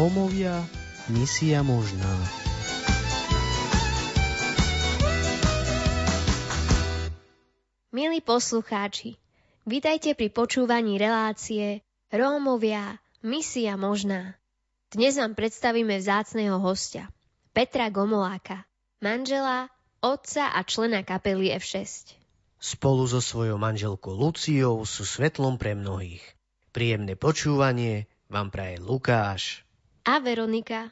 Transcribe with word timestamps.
Rómovia, 0.00 0.64
misia 1.12 1.60
možná. 1.60 2.08
Milí 7.92 8.24
poslucháči, 8.24 9.20
vítajte 9.68 10.16
pri 10.16 10.32
počúvaní 10.32 10.96
relácie 10.96 11.84
Rómovia, 12.08 12.96
misia 13.20 13.76
možná. 13.76 14.40
Dnes 14.88 15.20
vám 15.20 15.36
predstavíme 15.36 16.00
vzácného 16.00 16.56
hostia, 16.64 17.12
Petra 17.52 17.92
Gomoláka, 17.92 18.64
manžela, 19.04 19.68
otca 20.00 20.48
a 20.48 20.64
člena 20.64 21.04
kapely 21.04 21.52
F6. 21.60 22.16
Spolu 22.56 23.04
so 23.04 23.20
svojou 23.20 23.60
manželkou 23.60 24.16
Luciou 24.16 24.80
sú 24.88 25.04
svetlom 25.04 25.60
pre 25.60 25.76
mnohých. 25.76 26.24
Príjemné 26.72 27.20
počúvanie 27.20 28.08
vám 28.32 28.48
praje 28.48 28.80
Lukáš 28.80 29.68
a 30.10 30.18
Veronika. 30.18 30.90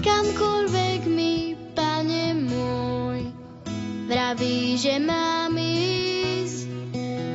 Kamkoľvek 0.00 1.00
mi, 1.12 1.52
pane 1.76 2.32
môj, 2.40 3.20
vraví, 4.08 4.80
že 4.80 4.96
mám 4.96 5.52
ísť, 5.60 6.72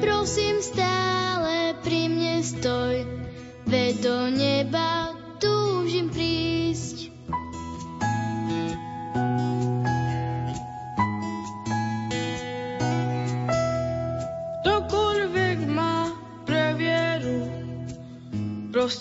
prosím 0.02 0.66
stále 0.66 1.78
pri 1.86 2.10
mne 2.10 2.42
stoj, 2.42 3.06
veď 3.70 3.94
do 4.02 4.18
neba 4.34 5.14
túžim 5.38 6.10
prísť. 6.10 7.13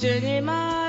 Proste 0.02 0.20
nemá 0.20 0.81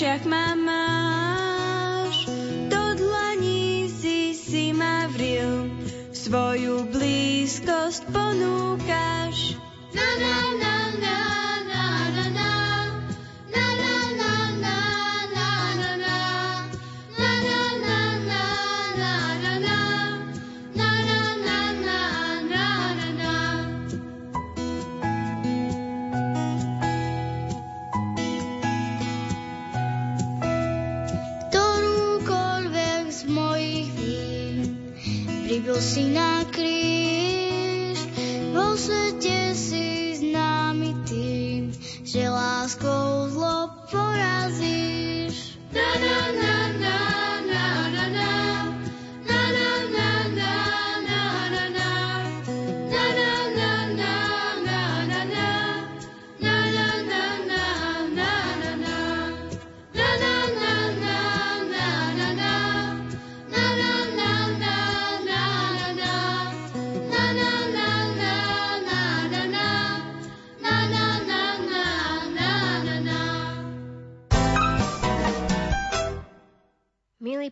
očiach 0.00 0.24
ma 0.24 0.56
máš, 0.56 2.24
do 2.72 2.84
dlaní 2.96 3.84
si 3.92 4.32
si 4.32 4.72
ma 4.72 5.04
vril, 5.12 5.68
svoju 6.16 6.88
blízkosť 6.88 8.08
ponúkaš. 8.08 8.49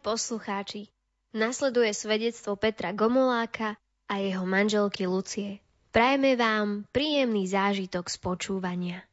Poslucháči, 0.08 0.88
nasleduje 1.36 1.92
svedectvo 1.92 2.56
Petra 2.56 2.96
Gomoláka 2.96 3.76
a 4.08 4.14
jeho 4.16 4.48
manželky 4.48 5.04
Lucie. 5.04 5.60
Prajeme 5.92 6.32
vám 6.32 6.88
príjemný 6.88 7.44
zážitok 7.44 8.08
z 8.08 8.16
počúvania. 8.16 9.04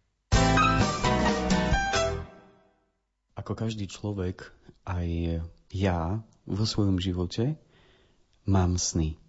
Ako 3.35 3.51
každý 3.59 3.91
človek, 3.91 4.47
aj 4.87 5.43
ja 5.75 6.23
vo 6.47 6.63
svojom 6.63 7.03
živote 7.03 7.59
mám 8.47 8.79
sny. 8.79 9.19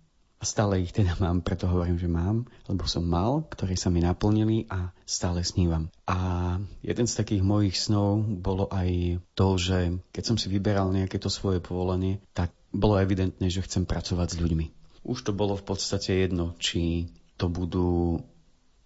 Stále 0.47 0.79
ich 0.79 0.95
teda 0.95 1.19
mám, 1.19 1.43
preto 1.43 1.67
hovorím, 1.67 1.99
že 1.99 2.07
mám, 2.07 2.47
lebo 2.71 2.87
som 2.87 3.03
mal, 3.03 3.43
ktoré 3.51 3.75
sa 3.75 3.91
mi 3.91 3.99
naplnili 3.99 4.71
a 4.71 4.95
stále 5.03 5.43
snívam. 5.43 5.91
A 6.07 6.55
jeden 6.87 7.11
z 7.11 7.19
takých 7.19 7.43
mojich 7.43 7.75
snov 7.75 8.23
bolo 8.23 8.71
aj 8.71 9.19
to, 9.35 9.59
že 9.59 9.99
keď 10.15 10.23
som 10.23 10.37
si 10.39 10.47
vyberal 10.47 10.95
nejaké 10.95 11.19
to 11.19 11.27
svoje 11.27 11.59
povolanie, 11.59 12.23
tak 12.31 12.55
bolo 12.71 12.95
evidentné, 13.03 13.51
že 13.51 13.67
chcem 13.67 13.91
pracovať 13.91 14.39
s 14.39 14.41
ľuďmi. 14.41 14.67
Už 15.03 15.27
to 15.27 15.35
bolo 15.35 15.59
v 15.59 15.67
podstate 15.67 16.15
jedno, 16.15 16.55
či 16.63 17.11
to 17.35 17.51
budú, 17.51 18.23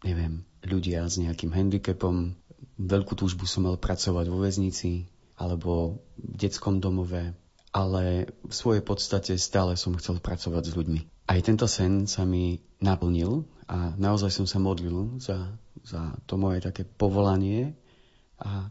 neviem, 0.00 0.48
ľudia 0.64 1.04
s 1.04 1.20
nejakým 1.20 1.52
handicapom, 1.52 2.40
veľkú 2.80 3.12
túžbu 3.20 3.44
som 3.44 3.68
mal 3.68 3.76
pracovať 3.76 4.32
vo 4.32 4.40
väznici 4.40 5.04
alebo 5.36 6.00
v 6.16 6.34
detskom 6.40 6.80
domove, 6.80 7.36
ale 7.70 8.26
v 8.42 8.54
svojej 8.54 8.82
podstate 8.82 9.38
stále 9.38 9.78
som 9.78 9.94
chcel 9.94 10.18
pracovať 10.18 10.64
s 10.70 10.76
ľuďmi. 10.76 11.00
Aj 11.30 11.38
tento 11.38 11.70
sen 11.70 12.10
sa 12.10 12.26
mi 12.26 12.58
naplnil 12.82 13.46
a 13.70 13.94
naozaj 13.94 14.34
som 14.34 14.46
sa 14.50 14.58
modlil 14.58 15.22
za, 15.22 15.54
za 15.86 16.18
to 16.26 16.34
moje 16.34 16.58
také 16.58 16.82
povolanie 16.82 17.78
a 18.42 18.66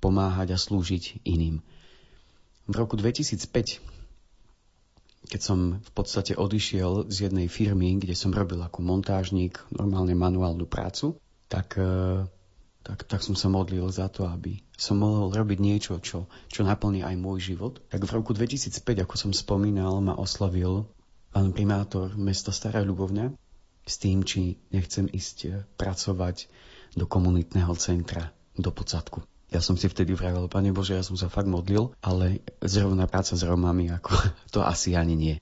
pomáhať 0.00 0.56
a 0.56 0.58
slúžiť 0.58 1.20
iným. 1.28 1.60
V 2.64 2.74
roku 2.78 2.96
2005, 2.96 3.44
keď 5.28 5.40
som 5.44 5.84
v 5.84 5.90
podstate 5.92 6.32
odišiel 6.32 7.12
z 7.12 7.28
jednej 7.28 7.52
firmy, 7.52 8.00
kde 8.00 8.16
som 8.16 8.32
robil 8.32 8.56
ako 8.64 8.80
montážnik, 8.80 9.60
normálne 9.68 10.16
manuálnu 10.16 10.64
prácu, 10.64 11.20
tak, 11.52 11.76
eh, 11.76 12.24
tak, 12.80 13.04
tak 13.04 13.20
som 13.20 13.36
sa 13.36 13.52
modlil 13.52 13.84
za 13.92 14.08
to, 14.08 14.24
aby 14.24 14.64
som 14.72 14.96
mohol 14.96 15.28
robiť 15.28 15.58
niečo, 15.60 16.00
čo, 16.00 16.32
čo 16.48 16.64
naplní 16.64 17.04
aj 17.04 17.16
môj 17.20 17.52
život. 17.52 17.84
Tak 17.92 18.08
v 18.08 18.14
roku 18.16 18.32
2005, 18.32 18.80
ako 19.04 19.14
som 19.20 19.32
spomínal, 19.36 20.00
ma 20.00 20.16
oslavil 20.16 20.88
pán 21.30 21.52
primátor 21.52 22.16
mesta 22.16 22.50
Stará 22.50 22.80
Ľubovňa 22.80 23.36
s 23.84 23.94
tým, 24.00 24.24
či 24.24 24.56
nechcem 24.72 25.06
ísť 25.06 25.36
eh, 25.46 25.52
pracovať 25.76 26.48
do 26.96 27.04
komunitného 27.06 27.70
centra, 27.78 28.32
do 28.56 28.72
Pocatku. 28.74 29.22
Ja 29.50 29.58
som 29.58 29.74
si 29.74 29.90
vtedy 29.90 30.14
vravel, 30.14 30.46
Pane 30.46 30.70
Bože, 30.70 30.94
ja 30.94 31.02
som 31.02 31.18
sa 31.18 31.26
fakt 31.26 31.50
modlil, 31.50 31.90
ale 32.02 32.42
zrovna 32.62 33.10
práca 33.10 33.34
s 33.34 33.42
Romami, 33.42 33.90
ako 33.90 34.14
to 34.54 34.60
asi 34.62 34.94
ani 34.94 35.14
nie. 35.18 35.34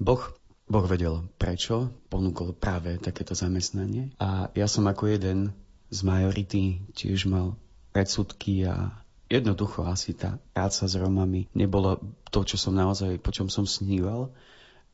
Boh, 0.00 0.22
boh 0.70 0.86
vedel, 0.86 1.28
prečo 1.36 1.90
ponúkol 2.08 2.56
práve 2.56 2.96
takéto 3.02 3.36
zamestnanie. 3.36 4.14
A 4.22 4.48
ja 4.54 4.64
som 4.70 4.86
ako 4.86 5.10
jeden 5.10 5.52
z 5.90 5.98
majority 6.06 6.80
tiež 6.94 7.26
mal 7.26 7.58
predsudky 7.90 8.64
a 8.70 8.94
jednoducho 9.26 9.86
asi 9.86 10.14
tá 10.14 10.38
práca 10.54 10.86
s 10.86 10.94
Romami 10.94 11.50
nebolo 11.54 11.98
to, 12.30 12.46
čo 12.46 12.58
som 12.58 12.74
naozaj, 12.74 13.18
po 13.18 13.34
čom 13.34 13.50
som 13.50 13.66
sníval. 13.66 14.30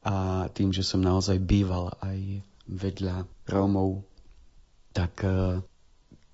A 0.06 0.46
tým, 0.54 0.70
že 0.70 0.86
som 0.86 1.02
naozaj 1.02 1.42
býval 1.42 1.92
aj 1.98 2.40
vedľa 2.70 3.26
Rómov, 3.50 4.06
tak 4.94 5.12
eh, 5.26 5.60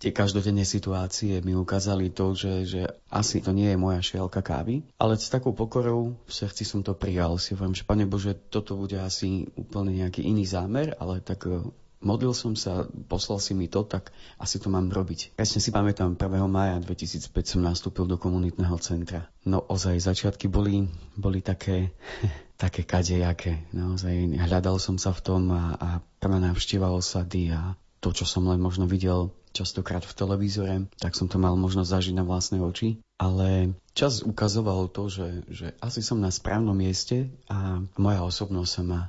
tie 0.03 0.11
každodenné 0.11 0.67
situácie 0.67 1.39
mi 1.47 1.55
ukázali 1.55 2.11
to, 2.11 2.35
že, 2.35 2.67
že 2.67 2.83
asi 3.07 3.39
to 3.39 3.55
nie 3.55 3.71
je 3.71 3.79
moja 3.79 4.03
šielka 4.03 4.43
kávy, 4.43 4.83
ale 4.99 5.15
s 5.15 5.31
takou 5.31 5.55
pokorou 5.55 6.19
v 6.27 6.33
srdci 6.33 6.67
som 6.67 6.83
to 6.83 6.91
prijal. 6.99 7.39
Si 7.39 7.55
hovorím, 7.55 7.79
že 7.79 7.87
Pane 7.87 8.05
Bože, 8.11 8.35
toto 8.35 8.75
bude 8.75 8.99
asi 8.99 9.47
úplne 9.55 10.03
nejaký 10.03 10.27
iný 10.27 10.43
zámer, 10.43 10.99
ale 10.99 11.23
tak 11.23 11.47
e, 11.47 11.63
modlil 12.03 12.35
som 12.37 12.53
sa, 12.59 12.85
poslal 13.07 13.39
si 13.39 13.55
mi 13.55 13.71
to, 13.71 13.87
tak 13.87 14.11
asi 14.37 14.59
to 14.59 14.69
mám 14.69 14.91
robiť. 14.91 15.39
Presne 15.39 15.63
si 15.63 15.71
pamätám, 15.71 16.19
1. 16.19 16.29
maja 16.51 16.77
2005 16.83 17.33
som 17.47 17.61
nastúpil 17.63 18.05
do 18.11 18.19
komunitného 18.19 18.77
centra. 18.83 19.31
No 19.47 19.63
ozaj, 19.63 20.03
začiatky 20.03 20.51
boli, 20.51 20.91
boli 21.15 21.41
také, 21.41 21.95
také 22.63 22.83
kadejaké. 22.85 23.71
Naozaj 23.73 24.37
hľadal 24.37 24.77
som 24.83 24.99
sa 24.99 25.15
v 25.15 25.21
tom 25.23 25.43
a, 25.55 25.79
a 25.79 25.89
prvá 26.21 26.43
návšteva 26.43 26.91
osady 26.91 27.55
a 27.55 27.79
to, 28.03 28.11
čo 28.11 28.27
som 28.27 28.45
len 28.51 28.59
možno 28.59 28.91
videl 28.91 29.31
častokrát 29.55 30.03
v 30.03 30.17
televízore, 30.17 30.75
tak 30.99 31.15
som 31.15 31.29
to 31.29 31.37
mal 31.37 31.55
možnosť 31.55 31.93
zažiť 31.93 32.15
na 32.17 32.25
vlastné 32.27 32.59
oči. 32.59 32.99
Ale 33.21 33.79
čas 33.95 34.25
ukazoval 34.27 34.91
to, 34.91 35.07
že, 35.07 35.29
že 35.47 35.67
asi 35.79 36.03
som 36.03 36.19
na 36.19 36.33
správnom 36.33 36.75
mieste 36.75 37.31
a 37.47 37.79
moja 37.95 38.27
osobnosť 38.27 38.71
sa 38.73 38.83
má 38.83 39.01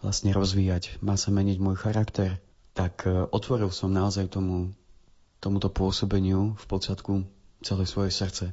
vlastne 0.00 0.32
rozvíjať, 0.32 1.00
má 1.00 1.16
sa 1.16 1.32
meniť 1.32 1.58
môj 1.60 1.76
charakter. 1.80 2.40
Tak 2.76 3.08
e, 3.08 3.28
otvoril 3.32 3.72
som 3.72 3.92
naozaj 3.92 4.28
tomu, 4.28 4.76
tomuto 5.40 5.72
pôsobeniu 5.72 6.56
v 6.56 6.64
podsledku 6.68 7.24
celé 7.64 7.84
svoje 7.88 8.12
srdce. 8.12 8.52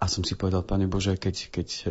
A 0.00 0.04
som 0.08 0.24
si 0.24 0.38
povedal, 0.38 0.64
Pane 0.64 0.88
Bože, 0.88 1.18
keď, 1.18 1.36
keď 1.52 1.68
e, 1.68 1.84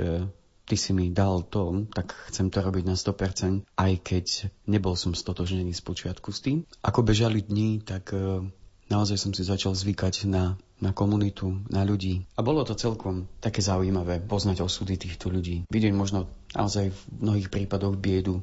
ty 0.70 0.76
si 0.78 0.94
mi 0.94 1.10
dal 1.10 1.46
to, 1.46 1.90
tak 1.94 2.14
chcem 2.30 2.54
to 2.54 2.62
robiť 2.62 2.86
na 2.86 2.96
100%, 2.98 3.66
aj 3.78 3.92
keď 4.02 4.26
nebol 4.70 4.94
som 4.94 5.18
stotožnený 5.18 5.74
z 5.74 5.82
počiatku 5.82 6.30
s 6.30 6.40
tým. 6.46 6.58
Ako 6.86 7.02
bežali 7.02 7.42
dní, 7.42 7.82
tak 7.82 8.14
e, 8.14 8.46
naozaj 8.90 9.18
som 9.22 9.32
si 9.32 9.46
začal 9.46 9.78
zvykať 9.78 10.26
na, 10.28 10.58
na 10.82 10.92
komunitu, 10.92 11.62
na 11.70 11.86
ľudí. 11.86 12.26
A 12.36 12.42
bolo 12.42 12.66
to 12.66 12.74
celkom 12.74 13.30
také 13.40 13.62
zaujímavé 13.62 14.20
poznať 14.20 14.66
osudy 14.66 14.98
týchto 14.98 15.30
ľudí. 15.30 15.70
Vidieť 15.70 15.94
možno 15.94 16.28
naozaj 16.58 16.92
v 16.92 17.00
mnohých 17.22 17.50
prípadoch 17.54 17.96
biedu, 17.96 18.42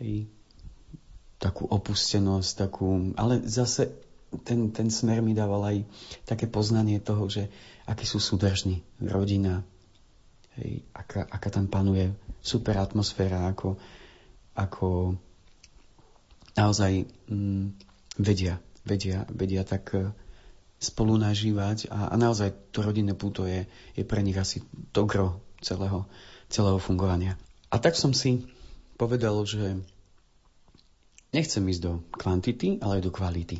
hej, 0.00 0.26
takú 1.36 1.68
opustenosť, 1.68 2.50
takú, 2.56 3.12
ale 3.20 3.44
zase 3.44 3.92
ten, 4.42 4.72
ten 4.72 4.88
smer 4.88 5.20
mi 5.20 5.36
dával 5.36 5.62
aj 5.62 5.76
také 6.24 6.48
poznanie 6.48 6.98
toho, 6.98 7.28
že 7.28 7.52
akí 7.84 8.08
sú 8.08 8.18
súdržní, 8.18 8.80
rodina, 8.98 9.62
Hej, 10.54 10.86
aká, 10.94 11.26
aká 11.26 11.48
tam 11.50 11.66
panuje 11.66 12.14
super 12.38 12.78
atmosféra, 12.78 13.50
ako, 13.50 13.74
ako 14.54 15.18
naozaj 16.54 17.10
mm, 17.26 17.74
vedia, 18.22 18.62
vedia, 18.84 19.24
vedia 19.32 19.64
tak 19.64 19.96
e, 19.96 20.12
spolu 20.78 21.16
nažívať 21.16 21.90
a, 21.90 22.12
a 22.12 22.14
naozaj 22.14 22.72
to 22.72 22.84
rodinné 22.84 23.16
púto 23.16 23.48
je, 23.48 23.64
je 23.96 24.04
pre 24.04 24.20
nich 24.20 24.36
asi 24.36 24.62
dobro 24.92 25.40
celého, 25.64 26.06
celého 26.52 26.78
fungovania. 26.78 27.40
A 27.72 27.80
tak 27.80 27.98
som 27.98 28.14
si 28.14 28.44
povedal, 29.00 29.34
že 29.48 29.80
nechcem 31.34 31.64
ísť 31.66 31.82
do 31.82 31.92
kvantity, 32.14 32.78
ale 32.78 33.00
aj 33.00 33.04
do 33.08 33.12
kvality. 33.12 33.58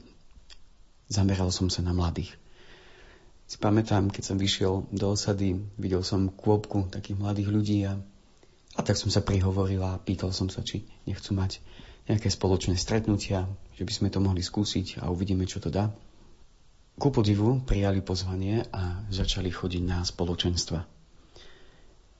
Zameral 1.10 1.50
som 1.50 1.66
sa 1.66 1.82
na 1.82 1.90
mladých 1.90 2.36
si 3.44 3.60
pamätám, 3.60 4.08
keď 4.08 4.22
som 4.24 4.36
vyšiel 4.40 4.88
do 4.88 5.06
osady, 5.12 5.60
videl 5.76 6.00
som 6.00 6.32
kôpku 6.32 6.88
takých 6.88 7.20
mladých 7.20 7.48
ľudí 7.52 7.78
a, 7.84 8.00
a 8.74 8.80
tak 8.80 8.96
som 8.96 9.12
sa 9.12 9.20
prihovoril 9.20 9.84
a 9.84 10.00
pýtal 10.00 10.32
som 10.32 10.48
sa, 10.48 10.64
či 10.64 10.88
nechcú 11.04 11.36
mať 11.36 11.60
nejaké 12.04 12.28
spoločné 12.28 12.76
stretnutia, 12.76 13.48
že 13.74 13.84
by 13.84 13.92
sme 13.92 14.08
to 14.12 14.20
mohli 14.20 14.44
skúsiť 14.44 15.00
a 15.00 15.08
uvidíme, 15.08 15.48
čo 15.48 15.60
to 15.60 15.72
dá. 15.72 15.88
Ku 16.94 17.10
podivu 17.10 17.58
prijali 17.64 18.04
pozvanie 18.04 18.62
a 18.70 19.02
začali 19.10 19.50
chodiť 19.50 19.82
na 19.82 20.04
spoločenstva. 20.04 20.86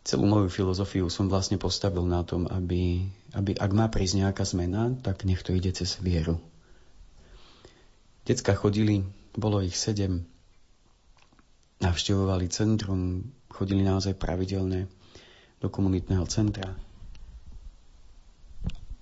Celú 0.04 0.28
moju 0.28 0.52
filozofiu 0.52 1.08
som 1.08 1.32
vlastne 1.32 1.56
postavil 1.56 2.04
na 2.04 2.20
tom, 2.26 2.44
aby, 2.44 3.08
aby 3.32 3.56
ak 3.56 3.70
má 3.72 3.88
prísť 3.88 4.20
nejaká 4.20 4.44
zmena, 4.44 4.92
tak 5.00 5.24
nech 5.24 5.40
to 5.40 5.56
ide 5.56 5.72
cez 5.72 5.96
vieru. 5.96 6.36
Decka 8.24 8.52
chodili, 8.52 9.04
bolo 9.32 9.64
ich 9.64 9.76
sedem, 9.76 10.24
navštevovali 11.80 12.48
centrum, 12.48 13.32
chodili 13.48 13.84
naozaj 13.84 14.16
pravidelne 14.16 14.88
do 15.60 15.68
komunitného 15.68 16.24
centra. 16.28 16.72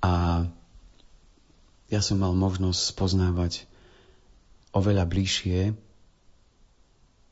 A 0.02 0.46
ja 1.92 2.00
som 2.00 2.16
mal 2.24 2.32
možnosť 2.32 2.96
spoznávať 2.96 3.68
oveľa 4.72 5.04
bližšie 5.04 5.76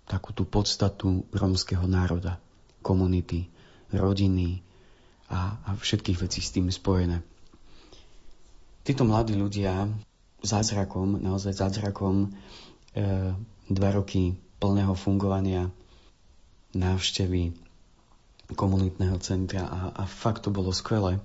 takú 0.05 0.37
tú 0.37 0.45
podstatu 0.45 1.25
rómskeho 1.33 1.89
národa, 1.89 2.37
komunity, 2.85 3.49
rodiny 3.89 4.61
a, 5.33 5.57
a 5.65 5.71
všetkých 5.81 6.21
vecí 6.21 6.45
s 6.45 6.53
tým 6.53 6.69
spojené. 6.69 7.25
Títo 8.85 9.09
mladí 9.09 9.33
ľudia 9.33 9.89
zázrakom, 10.45 11.17
naozaj 11.17 11.57
zázrakom, 11.57 12.29
e, 12.29 12.29
dva 13.71 13.91
roky 13.97 14.37
plného 14.61 14.93
fungovania 14.93 15.73
návštevy 16.77 17.57
komunitného 18.53 19.17
centra 19.23 19.65
a, 19.65 19.81
a 19.95 20.03
fakt 20.05 20.45
to 20.45 20.51
bolo 20.53 20.75
skvelé. 20.75 21.17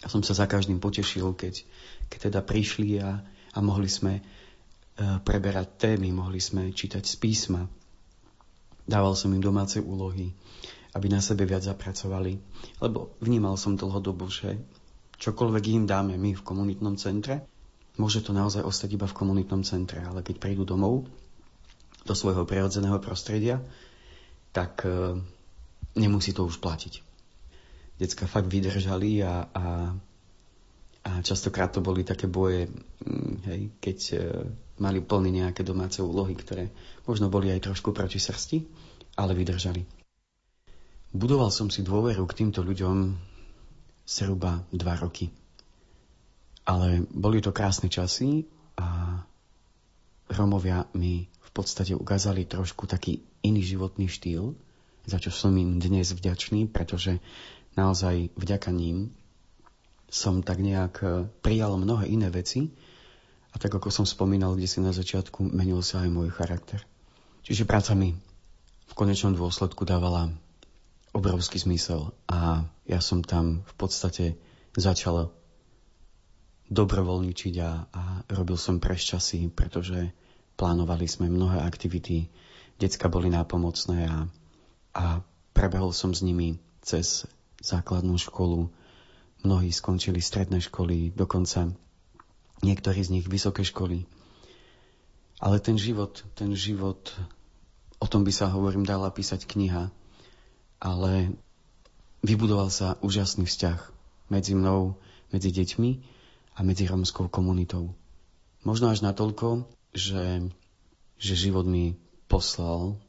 Ja 0.00 0.08
som 0.08 0.24
sa 0.24 0.32
za 0.32 0.48
každým 0.48 0.80
potešil, 0.80 1.36
keď, 1.36 1.64
keď 2.08 2.18
teda 2.32 2.40
prišli 2.40 3.00
a, 3.04 3.20
a 3.52 3.58
mohli 3.60 3.88
sme 3.88 4.20
e, 4.20 4.22
preberať 5.20 5.76
témy, 5.76 6.08
mohli 6.08 6.40
sme 6.40 6.72
čítať 6.72 7.04
z 7.04 7.14
písma. 7.20 7.68
Dával 8.88 9.12
som 9.12 9.28
im 9.36 9.44
domáce 9.44 9.76
úlohy, 9.76 10.32
aby 10.96 11.06
na 11.12 11.20
sebe 11.20 11.44
viac 11.44 11.62
zapracovali, 11.62 12.40
lebo 12.80 13.14
vnímal 13.20 13.60
som 13.60 13.76
dlhodobo, 13.76 14.26
že 14.32 14.56
čokoľvek 15.20 15.64
im 15.76 15.84
dáme 15.84 16.16
my 16.16 16.32
v 16.32 16.46
komunitnom 16.46 16.96
centre, 16.96 17.44
môže 18.00 18.24
to 18.24 18.32
naozaj 18.32 18.64
ostať 18.64 18.96
iba 18.96 19.04
v 19.04 19.16
komunitnom 19.20 19.60
centre, 19.62 20.00
ale 20.00 20.24
keď 20.24 20.40
prídu 20.40 20.64
domov, 20.64 21.04
do 22.00 22.14
svojho 22.16 22.48
prirodzeného 22.48 22.96
prostredia, 22.96 23.60
tak 24.56 24.88
e, 24.88 25.20
nemusí 26.00 26.32
to 26.32 26.48
už 26.48 26.58
platiť. 26.58 27.09
Decka 28.00 28.24
fakt 28.24 28.48
vydržali 28.48 29.20
a, 29.20 29.44
a, 29.52 29.64
a 31.04 31.10
častokrát 31.20 31.68
to 31.68 31.84
boli 31.84 32.00
také 32.00 32.24
boje, 32.24 32.64
mm, 33.04 33.34
hej, 33.44 33.60
keď 33.76 33.98
e, 34.10 34.16
mali 34.80 35.04
plný 35.04 35.44
nejaké 35.44 35.60
domáce 35.60 36.00
úlohy, 36.00 36.32
ktoré 36.32 36.72
možno 37.04 37.28
boli 37.28 37.52
aj 37.52 37.68
trošku 37.68 37.92
proti 37.92 38.16
srsti, 38.16 38.64
ale 39.20 39.36
vydržali. 39.36 39.84
Budoval 41.12 41.52
som 41.52 41.68
si 41.68 41.84
dôveru 41.84 42.24
k 42.24 42.40
týmto 42.40 42.64
ľuďom 42.64 43.12
zhruba 44.08 44.64
dva 44.72 44.96
roky. 44.96 45.28
Ale 46.64 47.04
boli 47.12 47.44
to 47.44 47.52
krásne 47.52 47.92
časy 47.92 48.48
a 48.80 49.20
Romovia 50.30 50.86
mi 50.94 51.26
v 51.26 51.50
podstate 51.50 51.98
ukázali 51.98 52.46
trošku 52.46 52.86
taký 52.86 53.18
iný 53.42 53.66
životný 53.66 54.06
štýl, 54.06 54.54
za 55.02 55.18
čo 55.18 55.34
som 55.34 55.50
im 55.58 55.82
dnes 55.82 56.14
vďačný, 56.14 56.70
pretože 56.70 57.18
naozaj 57.74 58.34
vďaka 58.34 58.70
ním 58.74 59.14
som 60.10 60.42
tak 60.42 60.58
nejak 60.58 60.94
e, 61.02 61.06
prijal 61.42 61.78
mnohé 61.78 62.10
iné 62.10 62.26
veci 62.30 62.70
a 63.50 63.56
tak 63.58 63.74
ako 63.74 63.90
som 63.94 64.06
spomínal 64.06 64.58
kde 64.58 64.66
si 64.66 64.78
na 64.82 64.90
začiatku, 64.90 65.46
menil 65.50 65.82
sa 65.82 66.02
aj 66.02 66.10
môj 66.10 66.28
charakter. 66.34 66.82
Čiže 67.46 67.66
práca 67.66 67.94
mi 67.94 68.14
v 68.90 68.94
konečnom 68.94 69.34
dôsledku 69.38 69.86
dávala 69.86 70.34
obrovský 71.14 71.62
zmysel 71.62 72.10
a 72.26 72.66
ja 72.86 72.98
som 72.98 73.22
tam 73.22 73.62
v 73.66 73.74
podstate 73.78 74.24
začal 74.74 75.30
dobrovoľničiť 76.70 77.54
a, 77.62 77.70
a 77.90 78.02
robil 78.30 78.54
som 78.54 78.78
preščasy, 78.78 79.50
pretože 79.50 80.14
Plánovali 80.60 81.08
sme 81.08 81.32
mnohé 81.32 81.64
aktivity, 81.64 82.28
decka 82.76 83.08
boli 83.08 83.32
nápomocné 83.32 84.04
a, 84.12 84.28
a 84.92 85.04
prebehol 85.56 85.96
som 85.96 86.12
s 86.12 86.20
nimi 86.20 86.60
cez 86.84 87.24
základnú 87.60 88.16
školu. 88.16 88.72
Mnohí 89.40 89.72
skončili 89.72 90.20
stredné 90.20 90.60
školy, 90.60 91.12
dokonca 91.16 91.72
niektorí 92.60 93.00
z 93.00 93.20
nich 93.20 93.26
vysoké 93.28 93.64
školy. 93.64 94.04
Ale 95.40 95.56
ten 95.64 95.80
život, 95.80 96.20
ten 96.36 96.52
život, 96.52 97.16
o 97.96 98.06
tom 98.08 98.24
by 98.24 98.32
sa, 98.32 98.52
hovorím, 98.52 98.84
dala 98.84 99.08
písať 99.08 99.48
kniha, 99.48 99.88
ale 100.80 101.32
vybudoval 102.20 102.68
sa 102.68 103.00
úžasný 103.00 103.48
vzťah 103.48 103.80
medzi 104.28 104.52
mnou, 104.52 105.00
medzi 105.32 105.48
deťmi 105.48 105.90
a 106.56 106.60
medzi 106.60 106.84
romskou 106.84 107.32
komunitou. 107.32 107.96
Možno 108.60 108.92
až 108.92 109.00
natoľko, 109.00 109.64
že, 109.96 110.44
že 111.16 111.32
život 111.32 111.64
mi 111.64 111.96
poslal 112.28 113.00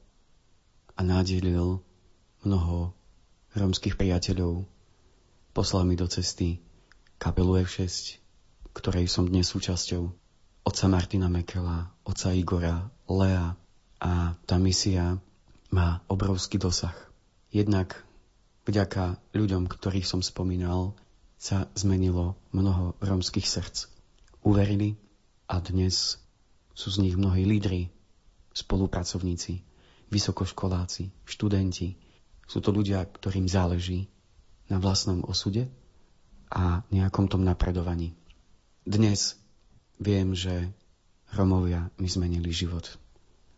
a 0.95 1.03
nadelil 1.03 1.83
mnoho 2.47 2.95
rómskych 3.55 3.99
priateľov. 3.99 4.63
Poslal 5.51 5.83
mi 5.83 5.99
do 5.99 6.07
cesty 6.07 6.63
kapelu 7.19 7.67
F6, 7.67 8.17
ktorej 8.71 9.11
som 9.11 9.27
dnes 9.27 9.51
súčasťou. 9.51 10.09
otca 10.61 10.85
Martina 10.87 11.27
Mekela, 11.27 11.91
otca 12.07 12.31
Igora, 12.31 12.87
Lea 13.09 13.57
a 13.99 14.11
tá 14.47 14.55
misia 14.61 15.19
má 15.69 15.99
obrovský 16.07 16.57
dosah. 16.57 16.95
Jednak 17.51 17.99
vďaka 18.63 19.19
ľuďom, 19.35 19.67
ktorých 19.67 20.07
som 20.07 20.23
spomínal, 20.23 20.95
sa 21.41 21.65
zmenilo 21.73 22.37
mnoho 22.53 22.93
rómskych 23.01 23.49
srdc. 23.49 23.89
Uverili 24.45 24.95
a 25.49 25.57
dnes 25.57 26.21
sú 26.77 26.87
z 26.93 27.01
nich 27.01 27.17
mnohí 27.17 27.43
lídry, 27.43 27.89
spolupracovníci, 28.53 29.65
vysokoškoláci, 30.13 31.09
študenti. 31.25 31.97
Sú 32.51 32.59
to 32.59 32.75
ľudia, 32.75 33.07
ktorým 33.07 33.47
záleží 33.47 34.11
na 34.67 34.75
vlastnom 34.75 35.23
osude 35.23 35.71
a 36.51 36.83
nejakom 36.91 37.31
tom 37.31 37.47
napredovaní. 37.47 38.11
Dnes 38.83 39.39
viem, 39.95 40.35
že 40.35 40.67
Romovia 41.31 41.87
mi 41.95 42.11
zmenili 42.11 42.51
život. 42.51 42.91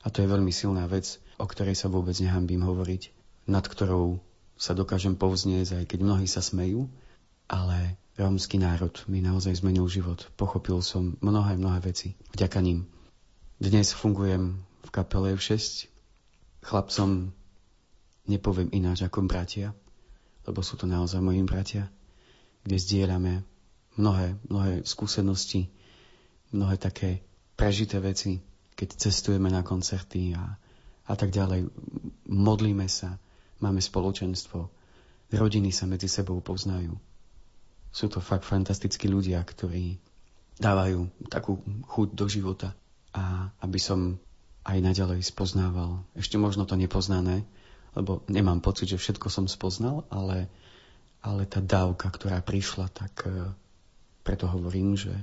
A 0.06 0.14
to 0.14 0.22
je 0.22 0.30
veľmi 0.30 0.54
silná 0.54 0.86
vec, 0.86 1.18
o 1.42 1.50
ktorej 1.50 1.74
sa 1.74 1.90
vôbec 1.90 2.14
nehambím 2.22 2.62
hovoriť, 2.62 3.10
nad 3.50 3.66
ktorou 3.66 4.22
sa 4.62 4.78
dokážem 4.78 5.18
povznieť, 5.18 5.82
aj 5.82 5.86
keď 5.90 6.00
mnohí 6.06 6.30
sa 6.30 6.46
smejú, 6.46 6.86
ale 7.50 7.98
rómsky 8.14 8.62
národ 8.62 8.94
mi 9.10 9.26
naozaj 9.26 9.66
zmenil 9.66 9.90
život. 9.90 10.30
Pochopil 10.38 10.86
som 10.86 11.18
mnohé, 11.18 11.58
mnohé 11.58 11.82
veci 11.82 12.14
vďaka 12.38 12.62
ním. 12.62 12.86
Dnes 13.58 13.90
fungujem 13.90 14.62
v 14.86 14.90
kapele 14.94 15.34
v 15.34 15.42
6. 15.42 15.90
Chlapcom 16.62 17.34
nepoviem 18.28 18.72
ináč 18.72 19.04
ako 19.04 19.28
bratia, 19.28 19.76
lebo 20.44 20.60
sú 20.64 20.76
to 20.80 20.88
naozaj 20.88 21.24
moji 21.24 21.44
bratia, 21.44 21.88
kde 22.64 22.78
zdieľame 22.80 23.34
mnohé, 24.00 24.40
mnohé 24.48 24.74
skúsenosti, 24.88 25.72
mnohé 26.52 26.80
také 26.80 27.24
prežité 27.56 28.00
veci, 28.00 28.40
keď 28.74 28.90
cestujeme 28.98 29.48
na 29.52 29.62
koncerty 29.62 30.34
a, 30.34 30.56
a 31.08 31.14
tak 31.14 31.30
ďalej. 31.30 31.70
Modlíme 32.28 32.88
sa, 32.90 33.20
máme 33.62 33.80
spoločenstvo, 33.80 34.72
rodiny 35.34 35.74
sa 35.74 35.90
medzi 35.90 36.10
sebou 36.10 36.40
poznajú. 36.42 36.94
Sú 37.94 38.10
to 38.10 38.22
fakt 38.22 38.46
fantastickí 38.46 39.06
ľudia, 39.06 39.42
ktorí 39.42 40.02
dávajú 40.58 41.30
takú 41.30 41.62
chuť 41.90 42.08
do 42.14 42.26
života 42.30 42.74
a 43.14 43.54
aby 43.62 43.78
som 43.78 44.18
aj 44.66 44.78
naďalej 44.80 45.26
spoznával 45.26 46.02
ešte 46.18 46.38
možno 46.38 46.66
to 46.66 46.74
nepoznané, 46.78 47.46
lebo 47.94 48.26
nemám 48.30 48.60
pocit, 48.60 48.90
že 48.90 49.02
všetko 49.02 49.30
som 49.30 49.46
spoznal, 49.46 50.06
ale, 50.10 50.50
ale 51.22 51.46
tá 51.46 51.62
dávka, 51.62 52.10
ktorá 52.10 52.42
prišla, 52.42 52.90
tak 52.90 53.14
e, 53.26 53.54
preto 54.26 54.50
hovorím, 54.50 54.98
že 54.98 55.14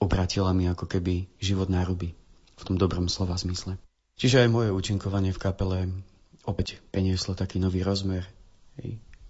obratila 0.00 0.50
mi 0.56 0.64
ako 0.66 0.88
keby 0.88 1.28
život 1.38 1.68
náruby 1.68 2.16
v 2.56 2.62
tom 2.64 2.76
dobrom 2.80 3.08
slova 3.08 3.36
zmysle. 3.36 3.76
Čiže 4.20 4.44
aj 4.44 4.52
moje 4.52 4.70
účinkovanie 4.72 5.32
v 5.32 5.42
kapele 5.42 5.78
opäť 6.44 6.80
prenieslo 6.92 7.36
taký 7.36 7.60
nový 7.60 7.84
rozmer. 7.84 8.24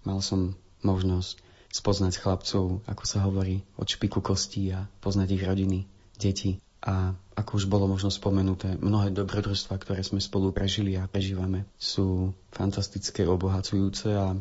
Mal 0.03 0.19
som 0.23 0.55
možnosť 0.83 1.39
spoznať 1.71 2.19
chlapcov, 2.19 2.83
ako 2.83 3.03
sa 3.07 3.23
hovorí, 3.23 3.63
od 3.79 3.87
špiku 3.87 4.19
kostí 4.19 4.71
a 4.75 4.87
poznať 4.99 5.27
ich 5.39 5.43
rodiny, 5.43 5.79
deti. 6.19 6.59
A 6.81 7.13
ako 7.37 7.61
už 7.61 7.65
bolo 7.69 7.85
možno 7.85 8.09
spomenuté, 8.09 8.73
mnohé 8.77 9.13
dobrodružstva, 9.13 9.77
ktoré 9.77 10.01
sme 10.01 10.17
spolu 10.17 10.49
prežili 10.49 10.97
a 10.97 11.05
prežívame, 11.05 11.69
sú 11.77 12.33
fantastické, 12.49 13.25
obohacujúce 13.25 14.09
a 14.17 14.33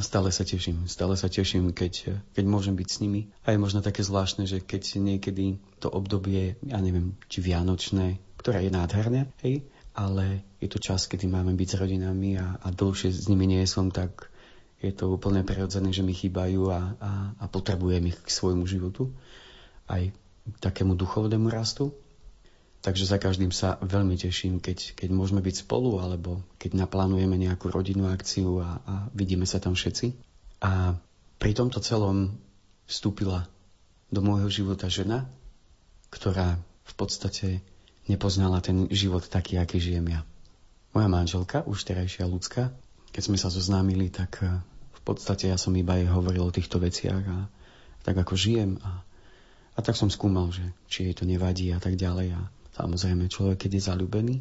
stále 0.00 0.32
sa 0.32 0.44
teším. 0.44 0.88
Stále 0.88 1.20
sa 1.20 1.28
teším, 1.28 1.76
keď, 1.76 2.16
keď 2.32 2.44
môžem 2.48 2.72
byť 2.72 2.88
s 2.88 3.00
nimi. 3.04 3.28
A 3.44 3.52
je 3.52 3.60
možno 3.60 3.84
také 3.84 4.00
zvláštne, 4.00 4.48
že 4.48 4.64
keď 4.64 5.04
niekedy 5.04 5.60
to 5.84 5.92
obdobie, 5.92 6.56
ja 6.64 6.80
neviem, 6.80 7.12
či 7.28 7.44
vianočné, 7.44 8.16
ktoré 8.40 8.64
je 8.66 8.72
nádherné, 8.72 9.28
hej, 9.44 9.68
ale 9.92 10.40
je 10.64 10.72
to 10.72 10.80
čas, 10.80 11.04
kedy 11.04 11.28
máme 11.28 11.52
byť 11.52 11.68
s 11.68 11.78
rodinami 11.78 12.40
a, 12.40 12.56
a 12.64 12.72
dlhšie 12.72 13.12
s 13.12 13.28
nimi 13.28 13.44
nie 13.44 13.60
som, 13.68 13.92
tak 13.92 14.32
je 14.80 14.90
to 14.90 15.12
úplne 15.12 15.44
prirodzené, 15.44 15.92
že 15.92 16.02
mi 16.02 16.16
chýbajú 16.16 16.72
a, 16.72 16.80
a, 16.98 17.10
a 17.38 17.44
potrebujem 17.46 18.10
ich 18.10 18.18
k 18.18 18.28
svojmu 18.32 18.64
životu. 18.66 19.12
Aj 19.86 20.02
takému 20.60 20.98
duchovnému 20.98 21.48
rastu. 21.48 21.94
Takže 22.82 23.06
za 23.06 23.18
každým 23.22 23.54
sa 23.54 23.78
veľmi 23.78 24.18
teším, 24.18 24.58
keď, 24.58 24.98
keď 24.98 25.08
môžeme 25.14 25.38
byť 25.38 25.62
spolu, 25.62 26.02
alebo 26.02 26.42
keď 26.58 26.82
naplánujeme 26.82 27.38
nejakú 27.38 27.70
rodinnú 27.70 28.10
akciu 28.10 28.58
a, 28.58 28.82
a 28.82 28.94
vidíme 29.14 29.46
sa 29.46 29.62
tam 29.62 29.78
všetci. 29.78 30.18
A 30.66 30.98
pri 31.38 31.52
tomto 31.54 31.78
celom 31.78 32.34
vstúpila 32.90 33.46
do 34.10 34.18
môjho 34.18 34.50
života 34.50 34.90
žena, 34.90 35.30
ktorá 36.10 36.58
v 36.82 36.94
podstate 36.98 37.48
nepoznala 38.10 38.58
ten 38.58 38.90
život 38.90 39.22
taký, 39.30 39.62
aký 39.62 39.78
žijem 39.78 40.10
ja. 40.10 40.20
Moja 40.92 41.08
manželka, 41.08 41.62
už 41.64 41.86
terajšia 41.86 42.26
ľudská, 42.26 42.74
keď 43.14 43.22
sme 43.22 43.38
sa 43.38 43.48
zoznámili, 43.48 44.10
tak 44.10 44.42
eh, 44.42 44.58
v 44.92 45.00
podstate 45.06 45.48
ja 45.48 45.56
som 45.56 45.72
iba 45.78 45.96
jej 45.96 46.10
hovoril 46.10 46.50
o 46.50 46.54
týchto 46.54 46.82
veciach 46.82 47.24
a 47.30 47.38
tak 48.02 48.18
ako 48.18 48.34
žijem 48.34 48.82
a 48.82 49.06
a 49.72 49.80
tak 49.80 49.96
som 49.96 50.12
skúmal, 50.12 50.52
že 50.52 50.64
či 50.88 51.08
jej 51.08 51.14
to 51.16 51.24
nevadí 51.24 51.72
a 51.72 51.80
tak 51.80 51.96
ďalej. 51.96 52.36
A 52.36 52.40
samozrejme, 52.76 53.32
človek, 53.32 53.66
keď 53.66 53.70
je 53.72 53.82
zalúbený, 53.88 54.36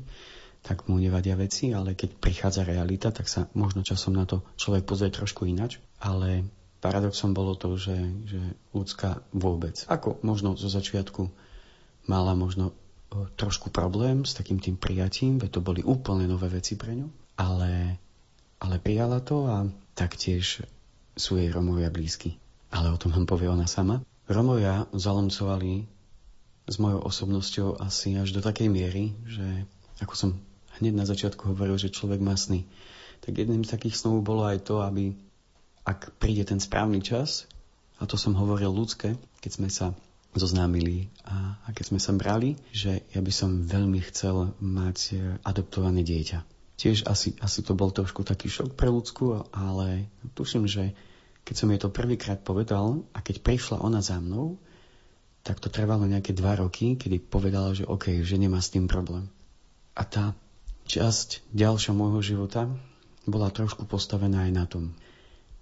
tak 0.62 0.86
mu 0.86 1.02
nevadia 1.02 1.34
veci, 1.34 1.74
ale 1.74 1.98
keď 1.98 2.22
prichádza 2.22 2.62
realita, 2.68 3.10
tak 3.10 3.26
sa 3.26 3.50
možno 3.58 3.82
časom 3.82 4.14
na 4.14 4.30
to 4.30 4.46
človek 4.60 4.86
pozrie 4.86 5.10
trošku 5.10 5.50
inač. 5.50 5.82
Ale 6.04 6.46
paradoxom 6.82 7.34
bolo 7.34 7.58
to, 7.58 7.78
že, 7.78 7.98
že 8.28 8.42
ľudská 8.74 9.22
vôbec, 9.34 9.86
ako 9.90 10.22
možno 10.26 10.58
zo 10.58 10.70
začiatku 10.70 11.30
mala 12.10 12.34
možno 12.34 12.74
trošku 13.12 13.70
problém 13.70 14.24
s 14.24 14.34
takým 14.34 14.58
tým 14.58 14.80
prijatím, 14.80 15.38
veď 15.38 15.60
to 15.60 15.62
boli 15.62 15.82
úplne 15.84 16.26
nové 16.26 16.48
veci 16.48 16.80
pre 16.80 16.96
ňu, 16.96 17.08
ale, 17.38 18.00
ale 18.64 18.76
prijala 18.80 19.20
to 19.20 19.46
a 19.52 19.68
taktiež 19.94 20.64
sú 21.14 21.36
jej 21.36 21.52
Romovia 21.52 21.92
blízky. 21.92 22.40
Ale 22.72 22.88
o 22.88 22.96
tom 22.96 23.12
vám 23.12 23.28
povie 23.28 23.52
ona 23.52 23.68
sama. 23.68 24.00
Romovia 24.32 24.88
zalomcovali 24.96 25.86
s 26.68 26.76
mojou 26.80 27.04
osobnosťou 27.04 27.84
asi 27.84 28.16
až 28.16 28.32
do 28.32 28.40
takej 28.40 28.72
miery, 28.72 29.12
že 29.28 29.68
ako 30.00 30.14
som 30.16 30.30
hneď 30.80 30.94
na 30.96 31.06
začiatku 31.06 31.52
hovoril, 31.52 31.76
že 31.76 31.94
človek 31.94 32.24
má 32.24 32.34
sny, 32.34 32.64
tak 33.22 33.38
jedným 33.38 33.68
z 33.68 33.74
takých 33.76 34.00
snov 34.00 34.24
bolo 34.24 34.48
aj 34.48 34.66
to, 34.66 34.82
aby 34.82 35.14
ak 35.86 36.16
príde 36.18 36.46
ten 36.48 36.62
správny 36.62 37.04
čas, 37.04 37.50
a 38.02 38.10
to 38.10 38.18
som 38.18 38.34
hovoril 38.34 38.74
ľudské, 38.74 39.14
keď 39.46 39.52
sme 39.52 39.70
sa 39.70 39.94
zoznámili 40.34 41.12
a, 41.28 41.62
a 41.68 41.70
keď 41.76 41.94
sme 41.94 42.00
sa 42.02 42.16
brali, 42.16 42.58
že 42.72 43.04
ja 43.14 43.22
by 43.22 43.34
som 43.36 43.68
veľmi 43.68 44.00
chcel 44.10 44.56
mať 44.58 44.98
e, 45.12 45.14
adoptované 45.44 46.02
dieťa. 46.02 46.40
Tiež 46.82 47.06
asi, 47.06 47.38
asi 47.44 47.62
to 47.62 47.78
bol 47.78 47.94
trošku 47.94 48.26
taký 48.26 48.50
šok 48.50 48.74
pre 48.74 48.90
ľudskú, 48.90 49.54
ale 49.54 50.10
tuším, 50.34 50.66
že 50.66 50.98
keď 51.46 51.56
som 51.58 51.70
jej 51.74 51.80
to 51.82 51.90
prvýkrát 51.90 52.40
povedal 52.42 53.04
a 53.12 53.20
keď 53.20 53.42
prišla 53.42 53.82
ona 53.82 54.00
za 54.00 54.22
mnou, 54.22 54.62
tak 55.42 55.58
to 55.58 55.74
trvalo 55.74 56.06
nejaké 56.06 56.38
dva 56.38 56.54
roky, 56.58 56.94
kedy 56.94 57.18
povedala, 57.18 57.74
že 57.74 57.90
OK, 57.90 58.22
že 58.22 58.38
nemá 58.38 58.62
s 58.62 58.70
tým 58.70 58.86
problém. 58.86 59.26
A 59.98 60.06
tá 60.06 60.38
časť 60.86 61.50
ďalšia 61.50 61.98
môjho 61.98 62.22
života 62.22 62.70
bola 63.26 63.50
trošku 63.50 63.90
postavená 63.90 64.46
aj 64.50 64.52
na 64.54 64.66
tom. 64.70 64.94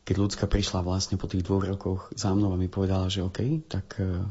Keď 0.03 0.15
ľudská 0.19 0.45
prišla 0.51 0.83
vlastne 0.83 1.15
po 1.15 1.31
tých 1.31 1.45
dvoch 1.47 1.63
rokoch 1.63 2.01
za 2.15 2.35
mnou 2.35 2.51
a 2.51 2.59
mi 2.59 2.67
povedala, 2.67 3.07
že 3.07 3.23
OK, 3.23 3.67
tak 3.71 3.99
uh, 3.99 4.25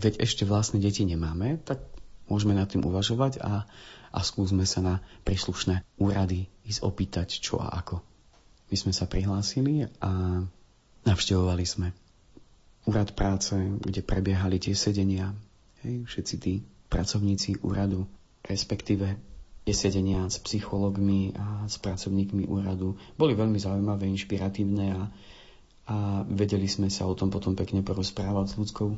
veď 0.00 0.24
ešte 0.24 0.48
vlastne 0.48 0.80
deti 0.80 1.04
nemáme, 1.04 1.60
tak 1.64 1.84
môžeme 2.30 2.56
nad 2.56 2.68
tým 2.68 2.84
uvažovať 2.86 3.40
a, 3.42 3.66
a 4.12 4.18
skúsme 4.24 4.64
sa 4.64 4.80
na 4.80 4.94
príslušné 5.26 5.84
úrady 6.00 6.48
ísť 6.64 6.80
opýtať, 6.84 7.28
čo 7.40 7.58
a 7.60 7.72
ako. 7.72 8.00
My 8.68 8.76
sme 8.76 8.92
sa 8.92 9.08
prihlásili 9.08 9.88
a 10.00 10.44
Navštevovali 11.06 11.64
sme 11.66 11.88
úrad 12.88 13.12
práce, 13.12 13.52
kde 13.58 14.00
prebiehali 14.00 14.56
tie 14.56 14.72
sedenia, 14.72 15.36
hej, 15.84 16.08
všetci 16.08 16.34
tí 16.40 16.64
pracovníci 16.88 17.60
úradu, 17.60 18.08
respektíve 18.48 19.20
tie 19.68 19.74
sedenia 19.76 20.24
s 20.24 20.40
psychológmi 20.40 21.36
a 21.36 21.68
s 21.68 21.76
pracovníkmi 21.76 22.48
úradu 22.48 22.96
boli 23.20 23.36
veľmi 23.36 23.60
zaujímavé, 23.60 24.08
inšpiratívne 24.08 24.86
a, 24.96 25.02
a 25.92 25.96
vedeli 26.24 26.64
sme 26.64 26.88
sa 26.88 27.04
o 27.04 27.12
tom 27.12 27.28
potom 27.28 27.52
pekne 27.52 27.84
porozprávať 27.84 28.46
s 28.48 28.54
ľudskou. 28.56 28.96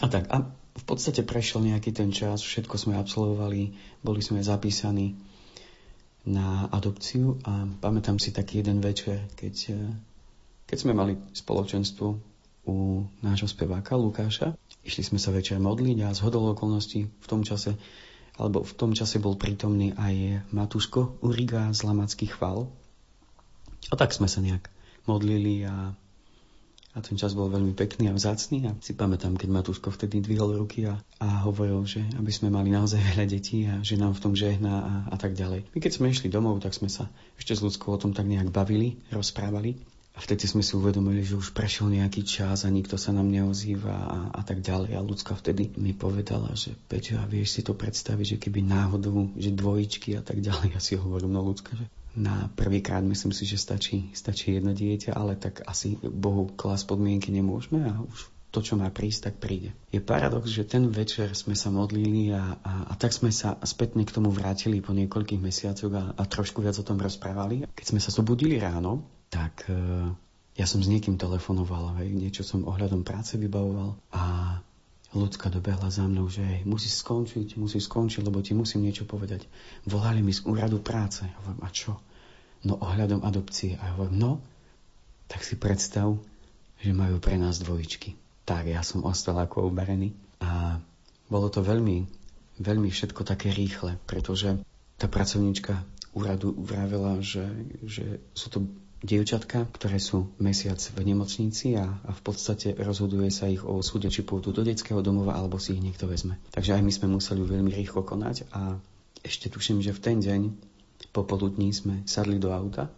A 0.00 0.06
tak, 0.08 0.32
a 0.32 0.48
v 0.48 0.84
podstate 0.88 1.20
prešiel 1.20 1.60
nejaký 1.68 1.92
ten 1.92 2.08
čas, 2.08 2.40
všetko 2.40 2.80
sme 2.80 2.96
absolvovali, 2.96 3.76
boli 4.00 4.20
sme 4.24 4.40
zapísaní 4.40 5.20
na 6.24 6.64
adopciu 6.72 7.36
a 7.44 7.68
pamätám 7.68 8.16
si 8.16 8.32
taký 8.32 8.64
jeden 8.64 8.80
večer, 8.80 9.28
keď 9.36 9.76
keď 10.68 10.76
sme 10.76 10.92
mali 10.92 11.16
spoločenstvo 11.32 12.06
u 12.68 12.76
nášho 13.24 13.48
speváka 13.48 13.96
Lukáša, 13.96 14.52
išli 14.84 15.00
sme 15.00 15.16
sa 15.16 15.32
večer 15.32 15.56
modliť 15.56 16.04
a 16.04 16.12
zhodol 16.12 16.52
okolností 16.52 17.08
v 17.08 17.26
tom 17.26 17.40
čase, 17.40 17.80
alebo 18.36 18.60
v 18.60 18.76
tom 18.76 18.92
čase 18.92 19.16
bol 19.16 19.40
prítomný 19.40 19.96
aj 19.96 20.44
Matuško 20.52 21.24
Uriga 21.24 21.72
z 21.72 21.88
Lamackých 21.88 22.36
chval. 22.36 22.68
A 23.88 23.96
tak 23.96 24.12
sme 24.12 24.28
sa 24.28 24.44
nejak 24.44 24.68
modlili 25.08 25.64
a, 25.64 25.96
A 26.96 27.04
ten 27.04 27.14
čas 27.14 27.32
bol 27.32 27.46
veľmi 27.46 27.78
pekný 27.78 28.10
a 28.10 28.16
vzácný 28.16 28.58
a 28.68 28.72
si 28.82 28.90
pamätám, 28.92 29.38
keď 29.38 29.48
Matúško 29.54 29.94
vtedy 29.94 30.18
dvihol 30.18 30.58
ruky 30.58 30.82
a, 30.88 30.98
a 31.22 31.46
hovoril, 31.46 31.86
že 31.86 32.02
aby 32.18 32.32
sme 32.34 32.50
mali 32.50 32.74
naozaj 32.74 32.98
veľa 33.14 33.26
detí 33.28 33.70
a 33.70 33.78
že 33.86 33.94
nám 33.94 34.18
v 34.18 34.22
tom 34.24 34.34
žehná 34.34 34.74
a, 34.82 34.94
a 35.14 35.16
tak 35.16 35.38
ďalej. 35.38 35.70
My 35.72 35.78
keď 35.78 35.92
sme 35.94 36.10
išli 36.10 36.26
domov, 36.26 36.58
tak 36.58 36.74
sme 36.74 36.90
sa 36.90 37.06
ešte 37.38 37.54
s 37.54 37.62
ľudskou 37.62 37.94
o 37.94 38.00
tom 38.00 38.12
tak 38.12 38.26
nejak 38.26 38.50
bavili, 38.50 38.98
rozprávali. 39.14 39.78
A 40.18 40.22
vtedy 40.26 40.50
sme 40.50 40.66
si 40.66 40.74
uvedomili, 40.74 41.22
že 41.22 41.38
už 41.38 41.54
prešiel 41.54 41.94
nejaký 41.94 42.26
čas 42.26 42.66
a 42.66 42.74
nikto 42.74 42.98
sa 42.98 43.14
nám 43.14 43.30
neozýva 43.30 43.94
a, 43.94 44.18
a 44.34 44.42
tak 44.42 44.66
ďalej. 44.66 44.98
A 44.98 45.06
ľudská 45.06 45.38
vtedy 45.38 45.70
mi 45.78 45.94
povedala, 45.94 46.50
že 46.58 46.74
Peťo, 46.90 47.22
a 47.22 47.30
vieš 47.30 47.54
si 47.54 47.62
to 47.62 47.78
predstaviť, 47.78 48.26
že 48.34 48.40
keby 48.42 48.66
náhodou, 48.66 49.30
že 49.38 49.54
dvojičky 49.54 50.18
a 50.18 50.22
tak 50.26 50.42
ďalej. 50.42 50.66
Ja 50.74 50.82
si 50.82 50.98
hovorím, 50.98 51.38
no 51.38 51.46
ľudská, 51.46 51.78
že 51.78 51.86
na 52.18 52.50
prvýkrát 52.58 53.06
myslím 53.06 53.30
si, 53.30 53.46
že 53.46 53.62
stačí, 53.62 54.10
stačí 54.10 54.58
jedno 54.58 54.74
dieťa, 54.74 55.14
ale 55.14 55.38
tak 55.38 55.62
asi 55.70 55.94
Bohu 56.02 56.50
klas 56.50 56.82
podmienky 56.82 57.30
nemôžeme 57.30 57.86
a 57.86 58.02
už 58.02 58.34
to, 58.50 58.64
čo 58.64 58.74
má 58.74 58.90
prísť, 58.90 59.30
tak 59.30 59.34
príde. 59.38 59.70
Je 59.94 60.02
paradox, 60.02 60.50
že 60.50 60.66
ten 60.66 60.88
večer 60.90 61.30
sme 61.36 61.54
sa 61.54 61.70
modlili 61.70 62.34
a, 62.34 62.58
a, 62.58 62.72
a 62.90 62.94
tak 62.98 63.12
sme 63.12 63.28
sa 63.28 63.60
spätne 63.62 64.02
k 64.02 64.14
tomu 64.18 64.32
vrátili 64.32 64.80
po 64.80 64.96
niekoľkých 64.96 65.38
mesiacoch 65.38 65.92
a, 65.94 66.04
a 66.16 66.22
trošku 66.26 66.64
viac 66.64 66.74
o 66.80 66.86
tom 66.86 66.98
rozprávali. 66.98 67.68
Keď 67.70 67.86
sme 67.86 68.00
sa 68.00 68.10
zobudili 68.10 68.56
ráno, 68.56 69.04
tak 69.28 69.68
e, 69.68 69.76
ja 70.58 70.66
som 70.66 70.82
s 70.82 70.90
niekým 70.90 71.20
telefonoval, 71.20 72.00
hej, 72.02 72.10
niečo 72.12 72.42
som 72.42 72.66
ohľadom 72.66 73.06
práce 73.06 73.38
vybavoval 73.38 73.94
a 74.10 74.22
ľudská 75.14 75.48
dobehla 75.48 75.88
za 75.88 76.04
mnou, 76.04 76.28
že 76.28 76.44
hej, 76.44 76.60
musí 76.68 76.90
skončiť, 76.92 77.56
musí 77.56 77.80
skončiť, 77.80 78.26
lebo 78.26 78.44
ti 78.44 78.52
musím 78.52 78.84
niečo 78.84 79.08
povedať. 79.08 79.48
Volali 79.88 80.20
mi 80.20 80.34
z 80.34 80.44
úradu 80.44 80.84
práce. 80.84 81.24
Hovorím, 81.24 81.62
a 81.64 81.68
čo? 81.72 81.96
No 82.66 82.76
ohľadom 82.76 83.24
adopcie. 83.24 83.78
A 83.80 83.88
ja 83.88 83.92
hovorím, 83.96 84.18
no, 84.20 84.32
tak 85.30 85.46
si 85.46 85.56
predstav, 85.56 86.12
že 86.82 86.92
majú 86.92 87.22
pre 87.22 87.40
nás 87.40 87.62
dvojičky. 87.62 88.18
Tak 88.44 88.68
ja 88.68 88.84
som 88.84 89.04
ostal 89.04 89.38
ako 89.40 89.68
uberený. 89.68 90.12
A 90.44 90.80
bolo 91.28 91.48
to 91.48 91.64
veľmi, 91.64 92.04
veľmi 92.60 92.88
všetko 92.88 93.24
také 93.24 93.52
rýchle, 93.52 94.00
pretože 94.04 94.60
tá 94.98 95.06
pracovníčka 95.06 95.84
úradu 96.16 96.56
vravela, 96.56 97.20
že, 97.20 97.46
že 97.84 98.18
sú 98.34 98.48
to 98.50 98.58
dievčatka, 99.02 99.70
ktoré 99.70 100.02
sú 100.02 100.34
mesiac 100.42 100.78
v 100.78 101.00
nemocnici 101.06 101.78
a, 101.78 101.86
a 101.86 102.10
v 102.10 102.20
podstate 102.22 102.74
rozhoduje 102.74 103.30
sa 103.30 103.46
ich 103.46 103.62
o 103.62 103.78
súde, 103.78 104.10
či 104.10 104.26
pôjdu 104.26 104.50
do 104.50 104.66
detského 104.66 104.98
domova, 105.02 105.38
alebo 105.38 105.62
si 105.62 105.78
ich 105.78 105.82
niekto 105.82 106.10
vezme. 106.10 106.38
Takže 106.50 106.74
aj 106.74 106.82
my 106.82 106.92
sme 106.92 107.06
museli 107.14 107.42
veľmi 107.46 107.70
rýchlo 107.70 108.02
konať 108.02 108.50
a 108.50 108.74
ešte 109.22 109.50
tuším, 109.50 109.82
že 109.82 109.94
v 109.94 110.02
ten 110.02 110.18
deň 110.18 110.40
popoludní 111.14 111.70
sme 111.70 112.02
sadli 112.10 112.42
do 112.42 112.50
auta, 112.50 112.90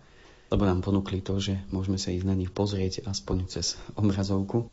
lebo 0.48 0.64
nám 0.64 0.80
ponúkli 0.80 1.20
to, 1.20 1.36
že 1.36 1.60
môžeme 1.68 2.00
sa 2.00 2.10
ísť 2.10 2.26
na 2.26 2.36
nich 2.36 2.50
pozrieť 2.50 3.04
aspoň 3.06 3.52
cez 3.52 3.76
obrazovku. 3.94 4.72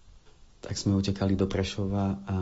Tak 0.63 0.73
sme 0.73 0.97
utekali 0.97 1.37
do 1.37 1.45
Prešova 1.45 2.17
a, 2.25 2.37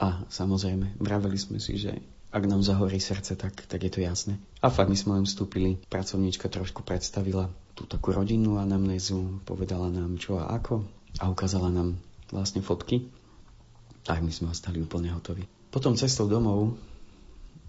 a 0.00 0.06
samozrejme 0.32 0.96
vraveli 0.96 1.36
sme 1.36 1.60
si, 1.60 1.76
že 1.76 1.92
ak 2.34 2.50
nám 2.50 2.66
zahorí 2.66 2.98
srdce, 2.98 3.38
tak, 3.38 3.54
tak 3.68 3.78
je 3.78 3.92
to 3.94 4.00
jasné. 4.02 4.42
A 4.58 4.66
fakt 4.66 4.90
my 4.90 4.98
sme 4.98 5.22
len 5.22 5.26
vstúpili, 5.28 5.78
pracovníčka 5.86 6.50
trošku 6.50 6.82
predstavila 6.82 7.46
tú 7.74 7.86
takú 7.90 8.14
rodinnú 8.14 8.56
anamnézu, 8.56 9.42
povedala 9.42 9.90
nám 9.90 10.16
čo 10.16 10.38
a 10.38 10.50
ako 10.54 10.86
a 11.18 11.30
ukázala 11.30 11.70
nám 11.70 11.98
vlastne 12.30 12.62
fotky. 12.62 13.10
Tak 14.04 14.22
my 14.22 14.30
sme 14.30 14.52
ostali 14.52 14.78
úplne 14.78 15.10
hotoví. 15.10 15.46
Potom 15.74 15.98
cestou 15.98 16.30
domov 16.30 16.78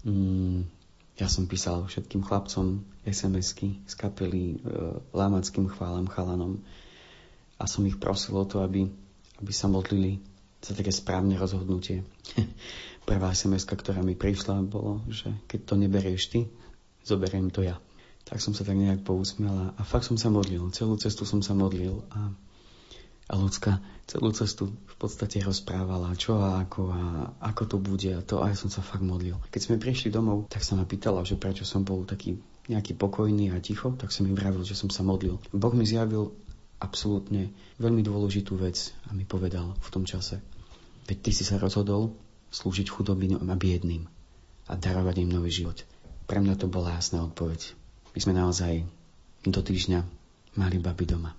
mm, 0.06 0.76
ja 1.16 1.32
som 1.32 1.48
písal 1.48 1.88
všetkým 1.88 2.20
chlapcom 2.20 2.84
SMS-ky 3.08 3.80
z 3.88 3.94
kapely 3.96 4.44
e, 4.52 4.56
lámackým 5.16 5.64
chválam 5.72 6.04
chalanom 6.12 6.60
a 7.56 7.64
som 7.64 7.88
ich 7.88 7.96
prosil 7.96 8.36
o 8.36 8.44
to, 8.44 8.60
aby, 8.60 8.84
aby 9.40 9.52
sa 9.52 9.64
modlili 9.66 10.20
za 10.60 10.76
také 10.76 10.92
správne 10.92 11.40
rozhodnutie. 11.40 12.04
Prvá 13.08 13.32
sms 13.32 13.64
ktorá 13.64 14.04
mi 14.04 14.12
prišla, 14.12 14.66
bolo, 14.68 15.00
že 15.08 15.32
keď 15.48 15.60
to 15.64 15.74
neberieš 15.80 16.22
ty, 16.36 16.40
zoberiem 17.00 17.48
to 17.48 17.64
ja. 17.64 17.80
Tak 18.26 18.42
som 18.42 18.52
sa 18.52 18.66
tak 18.66 18.74
nejak 18.74 19.06
pousmiel 19.06 19.70
a 19.70 19.82
fakt 19.86 20.10
som 20.10 20.18
sa 20.18 20.34
modlil. 20.34 20.66
Celú 20.74 20.98
cestu 20.98 21.22
som 21.22 21.46
sa 21.46 21.54
modlil 21.54 22.02
a, 22.10 22.34
a 23.30 23.34
ľudská 23.38 23.78
celú 24.10 24.34
cestu 24.34 24.66
v 24.70 24.94
podstate 24.98 25.38
rozprávala, 25.46 26.10
čo 26.18 26.42
a 26.42 26.66
ako 26.66 26.82
a 26.90 27.02
ako 27.38 27.62
to 27.70 27.76
bude 27.78 28.10
a 28.10 28.22
to 28.26 28.42
a 28.42 28.50
ja 28.50 28.56
som 28.58 28.66
sa 28.66 28.82
fakt 28.82 29.06
modlil. 29.06 29.38
Keď 29.54 29.60
sme 29.62 29.76
prišli 29.78 30.10
domov, 30.10 30.50
tak 30.50 30.66
sa 30.66 30.74
ma 30.74 30.82
pýtala, 30.82 31.22
že 31.22 31.38
prečo 31.38 31.62
som 31.62 31.86
bol 31.86 32.02
taký 32.02 32.34
nejaký 32.66 32.98
pokojný 32.98 33.54
a 33.54 33.62
ticho, 33.62 33.94
tak 33.94 34.10
som 34.10 34.26
mi 34.26 34.34
vravil, 34.34 34.66
že 34.66 34.74
som 34.74 34.90
sa 34.90 35.06
modlil. 35.06 35.38
Boh 35.54 35.74
mi 35.74 35.86
zjavil 35.86 36.34
absolútne 36.82 37.54
veľmi 37.78 38.02
dôležitú 38.02 38.58
vec 38.58 38.90
a 39.06 39.14
mi 39.14 39.22
povedal 39.22 39.78
v 39.78 39.88
tom 39.94 40.02
čase. 40.02 40.42
Veď 41.06 41.18
ty 41.22 41.30
si 41.30 41.46
sa 41.46 41.62
rozhodol 41.62 42.18
slúžiť 42.50 42.90
chudobným 42.90 43.38
a 43.38 43.54
biedným 43.54 44.10
a 44.66 44.72
darovať 44.74 45.22
im 45.22 45.30
nový 45.30 45.54
život. 45.54 45.86
Pre 46.26 46.42
mňa 46.42 46.58
to 46.58 46.66
bola 46.66 46.98
jasná 46.98 47.22
odpoveď. 47.22 47.85
My 48.16 48.18
sme 48.24 48.32
naozaj 48.32 48.80
do 49.44 49.60
týždňa 49.60 50.00
mali 50.56 50.80
baby 50.80 51.04
doma. 51.04 51.36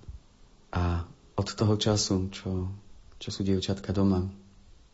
A 0.70 1.02
od 1.34 1.48
toho 1.58 1.74
času, 1.74 2.30
čo, 2.30 2.70
čo 3.18 3.30
sú 3.34 3.42
dievčatka 3.42 3.90
doma, 3.98 4.30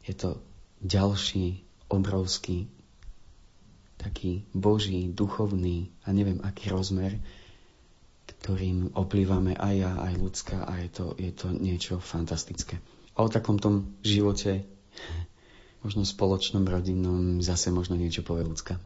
je 0.08 0.16
to 0.16 0.40
ďalší 0.80 1.60
obrovský 1.92 2.72
taký 4.00 4.44
boží, 4.52 5.12
duchovný 5.12 5.92
a 6.04 6.12
neviem 6.12 6.40
aký 6.44 6.72
rozmer, 6.72 7.20
ktorým 8.28 8.92
oplývame 8.96 9.56
aj 9.56 9.76
ja, 9.76 9.92
aj 10.04 10.14
ľudská 10.20 10.58
a 10.68 10.80
je 10.84 10.90
to, 10.92 11.06
je 11.16 11.32
to 11.32 11.48
niečo 11.56 12.00
fantastické. 12.04 12.80
A 13.16 13.24
o 13.24 13.32
takom 13.32 13.60
tom 13.60 13.96
živote 14.04 14.68
možno 15.84 16.04
spoločnom, 16.08 16.64
rodinnom, 16.64 17.40
zase 17.40 17.72
možno 17.72 18.00
niečo 18.00 18.24
povie 18.24 18.48
ľudská. 18.48 18.80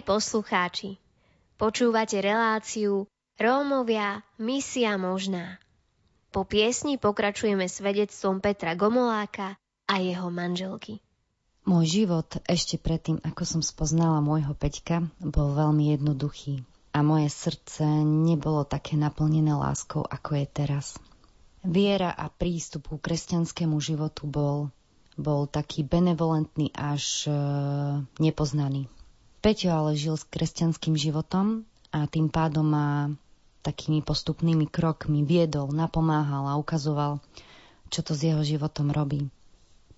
Drahí 0.00 0.16
poslucháči, 0.16 0.96
počúvate 1.60 2.24
reláciu 2.24 3.04
Rómovia, 3.36 4.24
misia 4.40 4.96
možná. 4.96 5.60
Po 6.32 6.48
piesni 6.48 6.96
pokračujeme 6.96 7.68
svedectvom 7.68 8.40
Petra 8.40 8.72
Gomoláka 8.80 9.60
a 9.84 9.94
jeho 10.00 10.32
manželky. 10.32 11.04
Môj 11.68 12.00
život 12.00 12.32
ešte 12.48 12.80
predtým, 12.80 13.20
ako 13.20 13.44
som 13.44 13.60
spoznala 13.60 14.24
môjho 14.24 14.56
Peťka, 14.56 15.04
bol 15.20 15.52
veľmi 15.52 15.92
jednoduchý 15.92 16.64
a 16.96 17.04
moje 17.04 17.28
srdce 17.28 17.84
nebolo 18.00 18.64
také 18.64 18.96
naplnené 18.96 19.52
láskou, 19.52 20.00
ako 20.00 20.40
je 20.40 20.46
teraz. 20.48 20.96
Viera 21.60 22.08
a 22.08 22.32
prístup 22.32 22.88
ku 22.88 22.96
kresťanskému 22.96 23.76
životu 23.84 24.24
bol, 24.24 24.72
bol 25.20 25.44
taký 25.44 25.84
benevolentný 25.84 26.72
až 26.72 27.28
e, 27.28 27.36
nepoznaný. 28.16 28.88
Peťo 29.40 29.72
ale 29.72 29.96
žil 29.96 30.20
s 30.20 30.28
kresťanským 30.28 31.00
životom 31.00 31.64
a 31.96 32.04
tým 32.04 32.28
pádom 32.28 32.60
ma 32.60 33.08
takými 33.64 34.04
postupnými 34.04 34.68
krokmi 34.68 35.24
viedol, 35.24 35.72
napomáhal 35.72 36.44
a 36.44 36.60
ukazoval, 36.60 37.24
čo 37.88 38.04
to 38.04 38.12
s 38.12 38.20
jeho 38.20 38.44
životom 38.44 38.92
robí. 38.92 39.32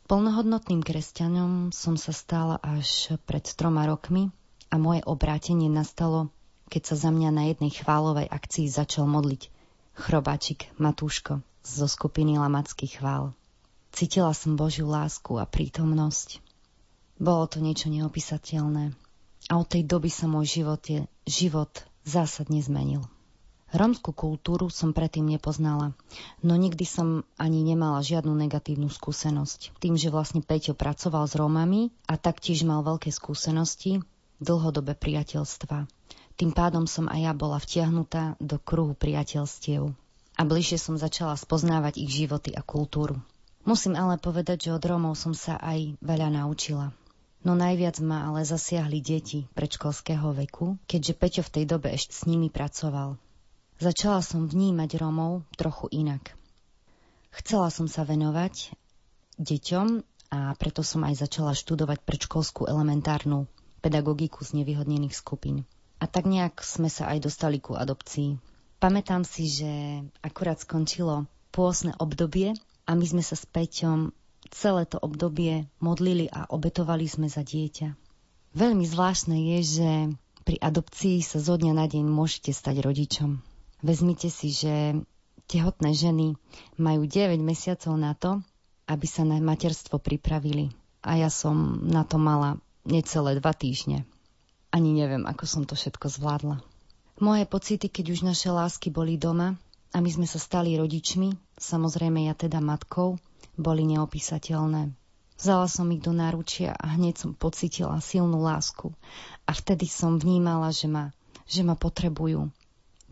Plnohodnotným 0.07 0.87
kresťanom 0.87 1.74
som 1.74 1.98
sa 1.98 2.14
stala 2.14 2.62
až 2.62 3.18
pred 3.26 3.42
troma 3.42 3.83
rokmi 3.90 4.31
a 4.70 4.78
moje 4.78 5.02
obrátenie 5.11 5.66
nastalo, 5.66 6.31
keď 6.70 6.94
sa 6.94 6.96
za 7.02 7.11
mňa 7.11 7.31
na 7.35 7.50
jednej 7.50 7.74
chválovej 7.74 8.31
akcii 8.31 8.70
začal 8.70 9.11
modliť 9.11 9.50
chrobáčik 9.98 10.70
Matúško 10.78 11.42
zo 11.66 11.87
skupiny 11.90 12.38
Lamacký 12.38 12.94
chvál. 12.94 13.35
Cítila 13.90 14.31
som 14.38 14.55
Božiu 14.55 14.87
lásku 14.87 15.35
a 15.35 15.50
prítomnosť. 15.50 16.38
Bolo 17.18 17.50
to 17.50 17.59
niečo 17.59 17.90
neopísateľné 17.90 18.94
a 19.50 19.59
od 19.59 19.66
tej 19.66 19.83
doby 19.87 20.11
sa 20.12 20.31
môj 20.31 20.62
život, 20.62 20.83
je, 20.87 21.07
život 21.26 21.70
zásadne 22.07 22.62
zmenil. 22.62 23.02
Rómskú 23.72 24.12
kultúru 24.12 24.68
som 24.68 24.92
predtým 24.92 25.24
nepoznala, 25.24 25.96
no 26.44 26.61
nikdy 26.61 26.85
som 26.85 27.24
ani 27.40 27.64
nemala 27.64 28.05
žiadnu 28.05 28.37
negatívnu 28.37 28.92
skúsenosť. 28.92 29.81
Tým, 29.81 29.96
že 29.96 30.12
vlastne 30.12 30.44
Peťo 30.44 30.76
pracoval 30.76 31.24
s 31.24 31.33
Rómami 31.40 31.88
a 32.05 32.20
taktiež 32.20 32.68
mal 32.68 32.85
veľké 32.85 33.09
skúsenosti, 33.09 34.05
dlhodobé 34.44 34.92
priateľstva. 34.92 35.88
Tým 36.37 36.52
pádom 36.52 36.85
som 36.85 37.09
aj 37.09 37.20
ja 37.24 37.33
bola 37.33 37.57
vtiahnutá 37.57 38.37
do 38.44 38.61
kruhu 38.61 38.92
priateľstiev 38.92 39.88
a 40.37 40.42
bližšie 40.44 40.76
som 40.76 41.00
začala 41.00 41.40
spoznávať 41.40 41.96
ich 41.96 42.12
životy 42.12 42.52
a 42.52 42.61
kultúru. 42.61 43.24
Musím 43.64 43.94
ale 43.96 44.18
povedať, 44.18 44.68
že 44.68 44.74
od 44.76 44.85
Rómov 44.85 45.14
som 45.16 45.33
sa 45.33 45.57
aj 45.57 45.96
veľa 46.02 46.28
naučila. 46.35 46.92
No 47.42 47.59
najviac 47.59 47.98
ma 47.98 48.31
ale 48.31 48.46
zasiahli 48.46 49.02
deti 49.02 49.50
predškolského 49.59 50.31
veku, 50.31 50.78
keďže 50.87 51.18
Peťo 51.18 51.42
v 51.42 51.52
tej 51.59 51.64
dobe 51.66 51.90
ešte 51.90 52.14
s 52.14 52.22
nimi 52.31 52.46
pracoval. 52.46 53.18
Začala 53.83 54.22
som 54.22 54.46
vnímať 54.46 54.94
Romov 55.02 55.42
trochu 55.59 55.90
inak. 55.90 56.38
Chcela 57.35 57.74
som 57.74 57.90
sa 57.90 58.07
venovať 58.07 58.70
deťom 59.42 59.87
a 60.31 60.55
preto 60.55 60.87
som 60.87 61.02
aj 61.02 61.18
začala 61.18 61.59
študovať 61.59 62.07
predškolskú 62.07 62.70
elementárnu 62.70 63.50
pedagogiku 63.83 64.46
z 64.46 64.62
nevyhodnených 64.62 65.18
skupín. 65.18 65.66
A 65.98 66.07
tak 66.07 66.31
nejak 66.31 66.62
sme 66.62 66.87
sa 66.87 67.11
aj 67.11 67.26
dostali 67.26 67.59
ku 67.59 67.74
adopcii. 67.74 68.38
Pamätám 68.78 69.26
si, 69.26 69.50
že 69.50 70.02
akurát 70.22 70.62
skončilo 70.62 71.26
pôsne 71.50 71.90
obdobie 71.98 72.55
a 72.87 72.94
my 72.94 73.02
sme 73.02 73.22
sa 73.22 73.35
s 73.35 73.42
Peťom 73.50 74.14
celé 74.53 74.85
to 74.85 75.01
obdobie 75.01 75.67
modlili 75.81 76.29
a 76.29 76.47
obetovali 76.47 77.09
sme 77.09 77.27
za 77.27 77.41
dieťa. 77.41 77.97
Veľmi 78.53 78.85
zvláštne 78.85 79.57
je, 79.57 79.59
že 79.65 79.91
pri 80.45 80.61
adopcii 80.61 81.25
sa 81.25 81.41
zo 81.41 81.57
dňa 81.57 81.73
na 81.73 81.87
deň 81.88 82.05
môžete 82.05 82.53
stať 82.53 82.85
rodičom. 82.85 83.41
Vezmite 83.81 84.29
si, 84.29 84.53
že 84.53 85.01
tehotné 85.49 85.97
ženy 85.97 86.37
majú 86.77 87.09
9 87.09 87.41
mesiacov 87.41 87.97
na 87.97 88.12
to, 88.12 88.45
aby 88.87 89.07
sa 89.09 89.25
na 89.25 89.41
materstvo 89.41 89.97
pripravili. 89.97 90.71
A 91.03 91.19
ja 91.19 91.33
som 91.33 91.83
na 91.83 92.07
to 92.07 92.21
mala 92.21 92.61
necelé 92.87 93.38
dva 93.41 93.57
týždne. 93.57 94.07
Ani 94.71 94.95
neviem, 94.95 95.27
ako 95.27 95.45
som 95.49 95.62
to 95.65 95.75
všetko 95.75 96.12
zvládla. 96.12 96.62
Moje 97.21 97.45
pocity, 97.47 97.87
keď 97.88 98.05
už 98.15 98.21
naše 98.27 98.49
lásky 98.51 98.88
boli 98.91 99.21
doma 99.21 99.55
a 99.93 99.97
my 100.01 100.11
sme 100.11 100.27
sa 100.27 100.41
stali 100.41 100.75
rodičmi, 100.75 101.59
samozrejme 101.61 102.27
ja 102.27 102.35
teda 102.35 102.59
matkou, 102.59 103.21
boli 103.57 103.85
neopísateľné. 103.88 104.95
Vzala 105.37 105.67
som 105.67 105.91
ich 105.91 106.05
do 106.05 106.15
náručia 106.15 106.71
a 106.77 106.95
hneď 106.95 107.19
som 107.19 107.31
pocitila 107.35 107.99
silnú 107.99 108.38
lásku. 108.38 108.95
A 109.43 109.51
vtedy 109.51 109.91
som 109.91 110.21
vnímala, 110.21 110.71
že 110.71 110.87
ma, 110.87 111.11
že 111.51 111.67
ma 111.67 111.75
potrebujú. 111.75 112.47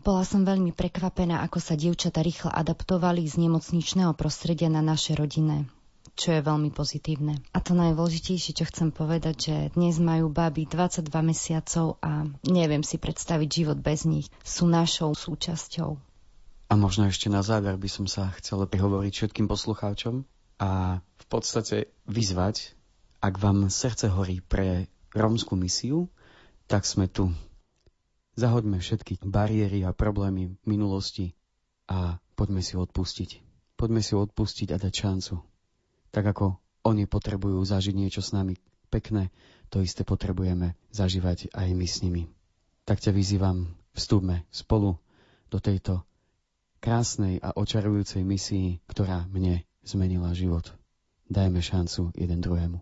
Bola 0.01 0.23
som 0.25 0.47
veľmi 0.47 0.73
prekvapená, 0.73 1.43
ako 1.45 1.59
sa 1.61 1.77
dievčata 1.77 2.23
rýchlo 2.23 2.49
adaptovali 2.49 3.27
z 3.27 3.37
nemocničného 3.37 4.15
prostredia 4.17 4.71
na 4.71 4.81
naše 4.81 5.13
rodinné 5.13 5.69
čo 6.15 6.37
je 6.37 6.41
veľmi 6.43 6.69
pozitívne. 6.75 7.39
A 7.55 7.63
to 7.63 7.73
najdôležitejšie, 7.73 8.53
čo 8.53 8.67
chcem 8.67 8.91
povedať, 8.91 9.35
že 9.41 9.55
dnes 9.73 9.97
majú 9.97 10.29
baby 10.29 10.67
22 10.67 11.07
mesiacov 11.23 11.97
a 12.03 12.27
neviem 12.45 12.83
si 12.83 12.99
predstaviť 12.99 13.49
život 13.49 13.79
bez 13.79 14.05
nich. 14.05 14.27
Sú 14.43 14.67
našou 14.67 15.15
súčasťou. 15.15 16.10
A 16.71 16.79
možno 16.79 17.03
ešte 17.11 17.27
na 17.27 17.43
záver 17.43 17.75
by 17.75 17.89
som 17.91 18.07
sa 18.07 18.31
chcel 18.39 18.63
prihovoriť 18.63 19.11
všetkým 19.11 19.51
poslucháčom 19.51 20.23
a 20.55 21.03
v 21.03 21.25
podstate 21.27 21.91
vyzvať, 22.07 22.79
ak 23.19 23.35
vám 23.43 23.67
srdce 23.67 24.07
horí 24.07 24.39
pre 24.39 24.87
rómskú 25.11 25.59
misiu, 25.59 26.07
tak 26.71 26.87
sme 26.87 27.11
tu. 27.11 27.35
Zahoďme 28.39 28.79
všetky 28.79 29.19
bariéry 29.19 29.83
a 29.83 29.91
problémy 29.91 30.55
minulosti 30.63 31.35
a 31.91 32.23
poďme 32.39 32.63
si 32.63 32.79
odpustiť. 32.79 33.43
Poďme 33.75 33.99
si 33.99 34.15
odpustiť 34.15 34.71
a 34.71 34.79
dať 34.79 34.93
šancu. 34.95 35.43
Tak 36.15 36.23
ako 36.23 36.55
oni 36.87 37.03
potrebujú 37.03 37.59
zažiť 37.67 37.99
niečo 37.99 38.23
s 38.23 38.31
nami 38.31 38.55
pekné, 38.87 39.27
to 39.67 39.83
isté 39.83 40.07
potrebujeme 40.07 40.79
zažívať 40.95 41.51
aj 41.51 41.67
my 41.75 41.83
s 41.83 41.99
nimi. 41.99 42.31
Tak 42.87 43.03
ťa 43.03 43.11
vyzývam, 43.11 43.75
vstúpme 43.91 44.47
spolu 44.55 44.95
do 45.51 45.59
tejto 45.59 46.07
krásnej 46.81 47.37
a 47.45 47.53
očarujúcej 47.53 48.25
misii, 48.25 48.81
ktorá 48.89 49.29
mne 49.29 49.61
zmenila 49.85 50.33
život. 50.33 50.73
Dajme 51.29 51.61
šancu 51.61 52.11
jeden 52.17 52.41
druhému. 52.41 52.81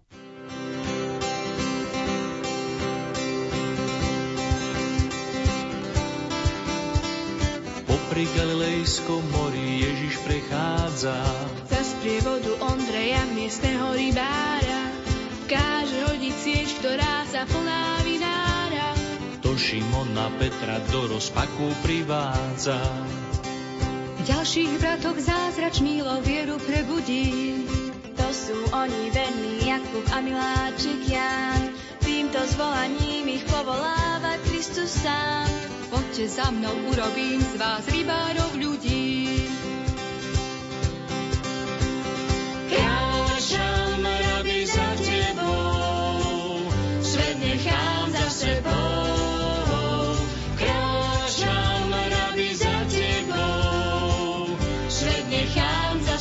Popri 7.85 8.25
Galilejskom 8.33 9.21
mori 9.29 9.85
Ježiš 9.85 10.17
prechádza. 10.25 11.19
Za 11.69 11.81
sprievodu 11.83 12.49
Ondreja, 12.73 13.21
miestneho 13.35 13.93
rybára, 13.93 14.81
káže 15.45 15.99
hodiť 16.09 16.35
sieť, 16.39 16.69
ktorá 16.81 17.15
sa 17.29 17.45
plná 17.45 18.01
vinára. 18.01 18.97
To 19.45 19.53
Šimona 19.53 20.33
Petra 20.41 20.81
do 20.89 21.13
rozpaku 21.13 21.69
privádza 21.85 22.81
ďalších 24.29 24.77
bratoch 24.77 25.17
zázrač 25.17 25.81
milo 25.81 26.21
vieru 26.21 26.61
prebudí. 26.61 27.65
To 28.13 28.27
sú 28.29 28.57
oni 28.69 29.09
verní 29.09 29.65
Jakub 29.65 30.05
a 30.13 30.21
Miláčik 30.21 31.01
Jan. 31.09 31.73
Týmto 31.97 32.37
zvolaním 32.53 33.25
ich 33.25 33.41
povoláva 33.49 34.37
Kristus 34.45 35.01
sám. 35.01 35.49
Poďte 35.89 36.29
za 36.29 36.53
mnou, 36.53 36.93
urobím 36.93 37.41
z 37.41 37.57
vás 37.57 37.81
rybárov 37.89 38.53
ľudí. 38.53 39.58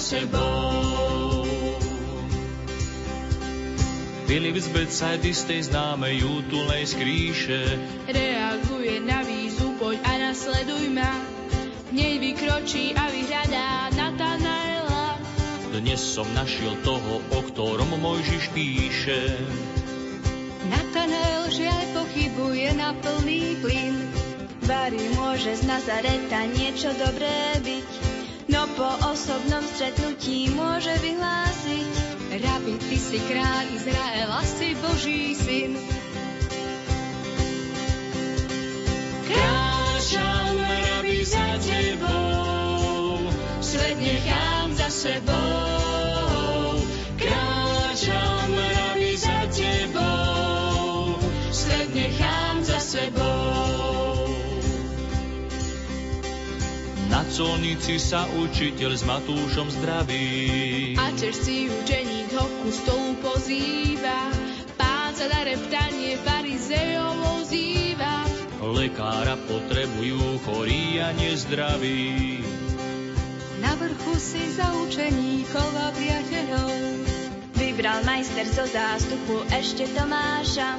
Sebou. 0.09 1.44
Filip 4.25 4.57
z 4.57 4.68
Becajdy 4.73 5.33
z 5.37 5.42
tej 5.44 5.61
známej 5.73 6.25
útulnej 6.25 6.85
skríše 6.88 7.77
reaguje 8.09 9.05
na 9.05 9.21
výzu, 9.25 9.77
poď 9.77 10.01
a 10.05 10.12
nasleduj 10.33 10.88
ma. 10.92 11.12
V 11.88 11.97
nej 11.97 12.21
vykročí 12.21 12.92
a 12.92 13.09
vyhľadá 13.09 13.92
Natanaela. 13.97 15.16
Dnes 15.73 16.01
som 16.01 16.29
našiel 16.37 16.77
toho, 16.85 17.21
o 17.33 17.40
ktorom 17.53 17.88
Mojžiš 18.01 18.53
píše. 18.53 19.21
Natanael 20.68 21.49
žiaľ 21.53 21.85
pochybuje 21.97 22.68
na 22.77 22.92
plný 22.97 23.61
plyn. 23.64 23.97
Bari 24.68 25.05
môže 25.16 25.57
z 25.57 25.64
Nazareta 25.64 26.44
niečo 26.53 26.92
dobré 27.01 27.57
byť. 27.64 28.08
No 28.48 28.64
po 28.80 28.88
osobnom 29.12 29.61
stretnutí 29.61 30.48
môže 30.56 30.96
vyhlásiť 31.04 31.92
Rabi, 32.28 32.80
ty 32.80 32.96
si 32.96 33.20
král 33.28 33.64
Izraela, 33.76 34.40
si 34.40 34.72
Boží 34.80 35.37
syn. 35.37 35.76
Kráčam, 39.28 40.56
rabi, 40.61 41.24
za 41.28 41.61
tebou, 41.61 43.20
svet 43.61 43.96
nechám 44.00 44.72
za 44.76 44.88
sebou. 44.88 45.77
Na 57.38 57.46
colnici 57.46 58.03
sa 58.03 58.27
učiteľ 58.35 58.98
s 58.98 59.07
Matúšom 59.07 59.70
zdraví. 59.70 60.98
A 60.98 61.07
čerstvý 61.14 61.70
učeník 61.70 62.35
ho 62.35 62.42
ku 62.42 62.68
stolu 62.74 63.14
pozýva, 63.22 64.35
pán 64.74 65.14
sa 65.14 65.31
na 65.31 65.46
reptanie 65.46 66.18
farizejov 66.18 67.14
ozýva. 67.38 68.27
Lekára 68.59 69.38
potrebujú 69.46 70.42
chorí 70.51 70.98
a 70.98 71.14
nezdraví. 71.14 72.42
Na 73.62 73.70
vrchu 73.79 74.18
si 74.18 74.42
za 74.59 74.74
učeníkov 74.74 75.70
a 75.79 75.94
priateľov 75.94 76.74
Vybral 77.55 78.03
majster 78.03 78.51
zo 78.51 78.66
zástupu 78.66 79.46
ešte 79.55 79.87
Tomáša, 79.94 80.74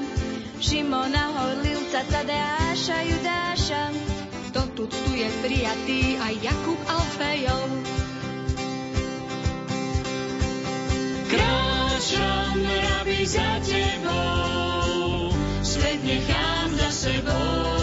Šimona 0.60 1.24
Horlivca, 1.40 2.04
Tadeáša, 2.04 2.98
Judáša. 3.08 4.09
Tu 4.80 5.12
je 5.12 5.28
prijatý 5.44 6.16
aj 6.24 6.40
Jakub 6.40 6.80
Alfejov. 6.88 7.68
Kráčam, 11.28 12.64
rabi 12.64 13.28
za 13.28 13.60
tebou, 13.60 15.36
svet 15.60 16.00
nechám 16.08 16.72
za 16.80 16.90
sebou. 16.96 17.79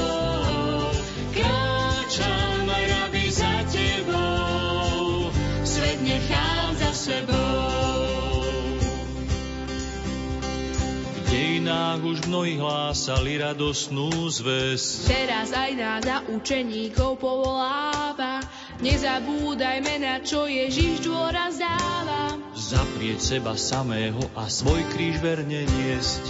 Mnohí 12.26 12.58
hlásali 12.58 13.38
radosnú 13.38 14.10
zväz. 14.28 15.06
Teraz 15.06 15.54
aj 15.54 15.72
nás 15.78 16.02
za 16.02 16.18
učeníkov 16.26 17.22
povoláva, 17.22 18.42
nezabúdajme 18.82 20.02
na 20.02 20.18
čo 20.20 20.50
Ježiš 20.50 21.06
dôraz 21.06 21.62
dáva. 21.62 22.34
Zaprieť 22.58 23.38
seba 23.38 23.54
samého 23.54 24.18
a 24.34 24.50
svoj 24.50 24.82
kríž 24.90 25.22
verne 25.22 25.62
niesť. 25.64 26.24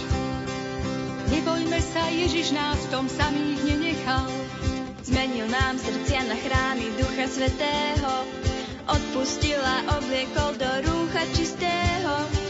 Nebojme 1.33 1.79
sa, 1.81 2.07
Ježiš 2.07 2.55
nás 2.55 2.77
v 2.87 2.91
tom 2.93 3.05
samých 3.09 3.59
nenechal. 3.67 4.29
Zmenil 5.03 5.49
nám 5.49 5.75
srdcia 5.81 6.23
na 6.29 6.37
chrámy 6.39 6.87
Ducha 6.95 7.25
Svetého, 7.27 8.13
odpustil 8.87 9.59
a 9.59 9.99
obliekol 9.99 10.55
do 10.55 10.71
rúcha 10.87 11.23
čistého. 11.35 12.46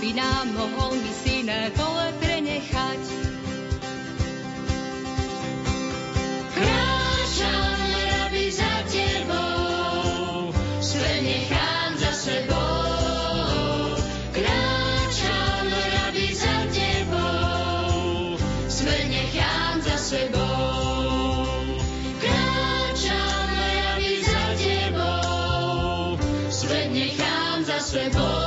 Aby 0.00 0.16
nám 0.16 0.48
mohol 0.56 0.96
misijné 0.96 1.76
pole 1.76 2.08
prenechať. 2.24 3.00
Kráčam, 6.56 7.76
rabi 8.08 8.48
za 8.48 8.74
tebou, 8.88 10.56
svet 10.80 11.20
nechám 11.20 12.00
za 12.00 12.12
sebou. 12.16 14.00
Kráčam, 14.32 15.68
rabi 15.68 16.32
za 16.32 16.56
tebou, 16.72 18.40
svet 18.72 19.04
za 19.84 19.96
sebou. 20.00 21.44
Kráčam, 22.16 23.48
rabi 23.84 24.14
za 24.24 24.44
tebou, 24.56 26.16
svet 26.48 26.88
nechám 26.88 27.68
za 27.68 27.78
sebou. 27.84 28.39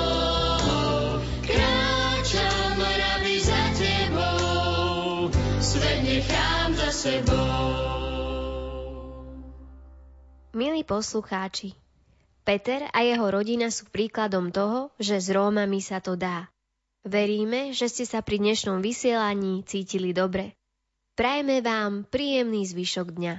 Sebou. 7.04 7.68
Milí 10.56 10.88
poslucháči, 10.88 11.76
Peter 12.48 12.88
a 12.94 13.04
jeho 13.04 13.28
rodina 13.28 13.68
sú 13.68 13.90
príkladom 13.92 14.54
toho, 14.54 14.94
že 15.02 15.20
s 15.20 15.28
Rómami 15.28 15.84
sa 15.84 16.00
to 16.00 16.16
dá. 16.16 16.48
Veríme, 17.04 17.76
že 17.76 17.92
ste 17.92 18.08
sa 18.08 18.24
pri 18.24 18.40
dnešnom 18.40 18.80
vysielaní 18.80 19.68
cítili 19.68 20.16
dobre. 20.16 20.56
Prajeme 21.20 21.60
vám 21.60 22.08
príjemný 22.08 22.64
zvyšok 22.64 23.08
dňa. 23.20 23.36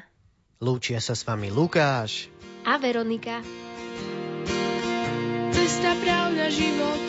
Lúčia 0.61 1.00
sa 1.00 1.16
s 1.16 1.24
vami 1.24 1.48
Lukáš. 1.48 2.29
A 2.68 2.77
Veronika. 2.77 3.40
Cesta, 5.55 5.90
pravda, 6.05 6.53
život. 6.53 7.00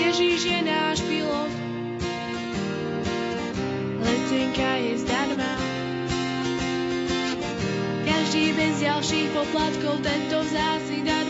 Ježíš 0.00 0.40
je 0.48 0.60
náš 0.64 0.98
pilot. 1.04 1.63
Letenka 4.04 4.70
je 4.78 4.94
zdarma. 5.00 5.52
Každý 8.04 8.44
bez 8.52 8.74
ďalších 8.84 9.28
poplatkov 9.32 10.04
tento 10.04 10.38
vzácny 10.44 11.02
dar 11.08 11.24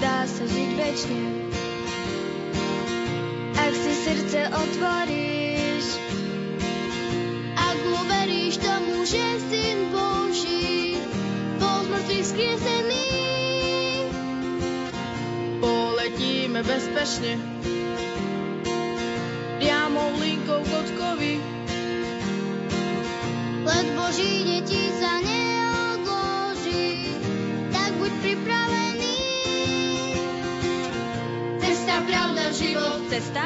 dá 0.00 0.24
sa 0.24 0.44
žiť 0.48 0.70
večne. 0.80 1.22
Ak 3.52 3.72
si 3.76 3.92
srdce 4.04 4.40
otvoríš, 4.48 5.86
ak 7.52 7.78
uveríš 8.00 8.54
tomu, 8.64 9.04
že 9.04 9.24
Syn 9.52 9.78
Boží 9.92 10.96
bol 11.60 11.84
z 11.84 11.88
mŕtvych 11.92 12.26
skriesený. 12.32 13.08
Poletíme 15.60 16.64
bezpečne. 16.64 17.59
Kockovi. 20.80 21.36
Let 23.68 23.88
Boží 23.92 24.32
detí 24.48 24.88
sa 24.96 25.20
neodloží, 25.20 27.20
tak 27.68 28.00
buď 28.00 28.12
pripravený. 28.24 29.16
Cesta, 31.60 32.00
pravda, 32.08 32.44
život, 32.56 32.96
Cesta, 33.12 33.44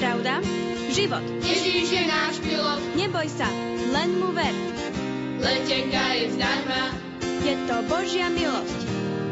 pravda, 0.00 0.40
život. 0.88 1.24
Ježíš 1.44 1.88
je 1.92 2.02
náš 2.08 2.40
pilot. 2.40 2.80
Neboj 2.96 3.28
sa, 3.28 3.48
len 3.92 4.16
mu 4.16 4.32
ver. 4.32 4.56
Letenka 5.44 6.16
je 6.16 6.32
zdarma, 6.32 6.96
Je 7.44 7.54
to 7.68 7.76
Božia 7.92 8.32
milosť. 8.32 8.80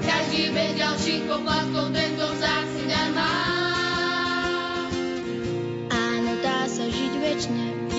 každý 0.05 0.53
bez 0.53 0.77
ďalších 0.77 1.25
poplatkov 1.25 1.97
tento 1.97 2.29
vzácny 2.29 2.85
dar 2.93 3.09
má. 3.17 3.42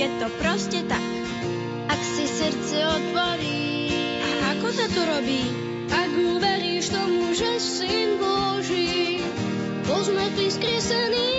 Je 0.04 0.12
to 0.20 0.28
proste 0.36 0.84
tak. 0.92 1.00
ak 1.88 2.02
si 2.04 2.28
srdce 2.28 2.76
otvorí. 2.84 3.88
A 4.20 4.60
ako 4.60 4.68
sa 4.76 4.92
to 4.92 5.00
robí? 5.00 5.48
Ak 5.88 6.12
uveríš 6.12 6.92
tomu, 6.92 7.32
že 7.32 7.56
Syn 7.64 8.20
Boží 8.20 9.24
bol 9.88 10.04
z 10.04 10.12
mŕtvych 10.12 10.54
skriesený. 10.60 11.32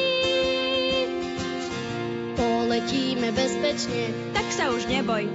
Poletíme 2.40 3.37
bezpečne, 3.37 4.16
Tak 4.33 4.48
sa 4.48 4.72
už 4.72 4.88
neboj. 4.88 5.29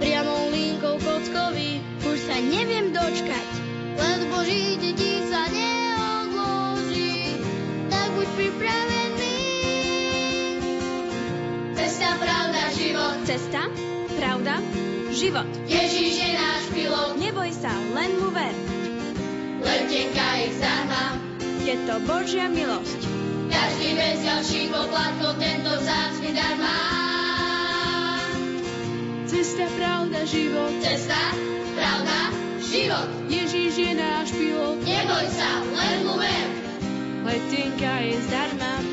priamou 0.00 0.48
linkou 0.48 1.04
kockovi. 1.04 1.84
Už 2.00 2.16
sa 2.16 2.40
neviem 2.40 2.96
dočkať, 2.96 3.48
let 4.00 4.24
Boží 4.32 4.80
detí 4.80 5.20
sa 5.28 5.52
neodloží. 5.52 7.36
Tak 7.92 8.08
buď 8.16 8.28
pripravený. 8.40 9.01
Cesta, 13.22 13.68
pravda, 14.16 14.58
život. 15.12 15.46
Ježíš 15.68 16.16
je 16.16 16.30
náš 16.32 16.62
pilot. 16.72 17.20
Neboj 17.20 17.52
sa, 17.52 17.70
len 17.92 18.10
mu 18.16 18.32
ver. 18.32 18.56
Letenka 19.62 20.28
je 20.42 20.48
zdarma. 20.56 21.04
Je 21.62 21.76
to 21.86 21.94
Božia 22.08 22.50
milosť. 22.50 23.00
Každý 23.52 23.88
bez 23.94 24.16
ďalších 24.26 24.68
poplatkov 24.74 25.38
tento 25.38 25.70
vzácny 25.70 26.34
dar 26.34 26.56
má. 26.58 26.80
Cesta, 29.30 29.70
pravda, 29.78 30.26
život. 30.26 30.72
Cesta, 30.82 31.20
pravda, 31.78 32.18
život. 32.64 33.08
Ježíš 33.30 33.72
je 33.76 33.92
náš 33.94 34.34
pilot. 34.34 34.82
Neboj 34.82 35.26
sa, 35.30 35.62
len 35.62 35.96
mu 36.02 36.18
ver. 36.18 36.48
Letenka 37.22 37.92
je 38.02 38.16
zdarma. 38.26 38.81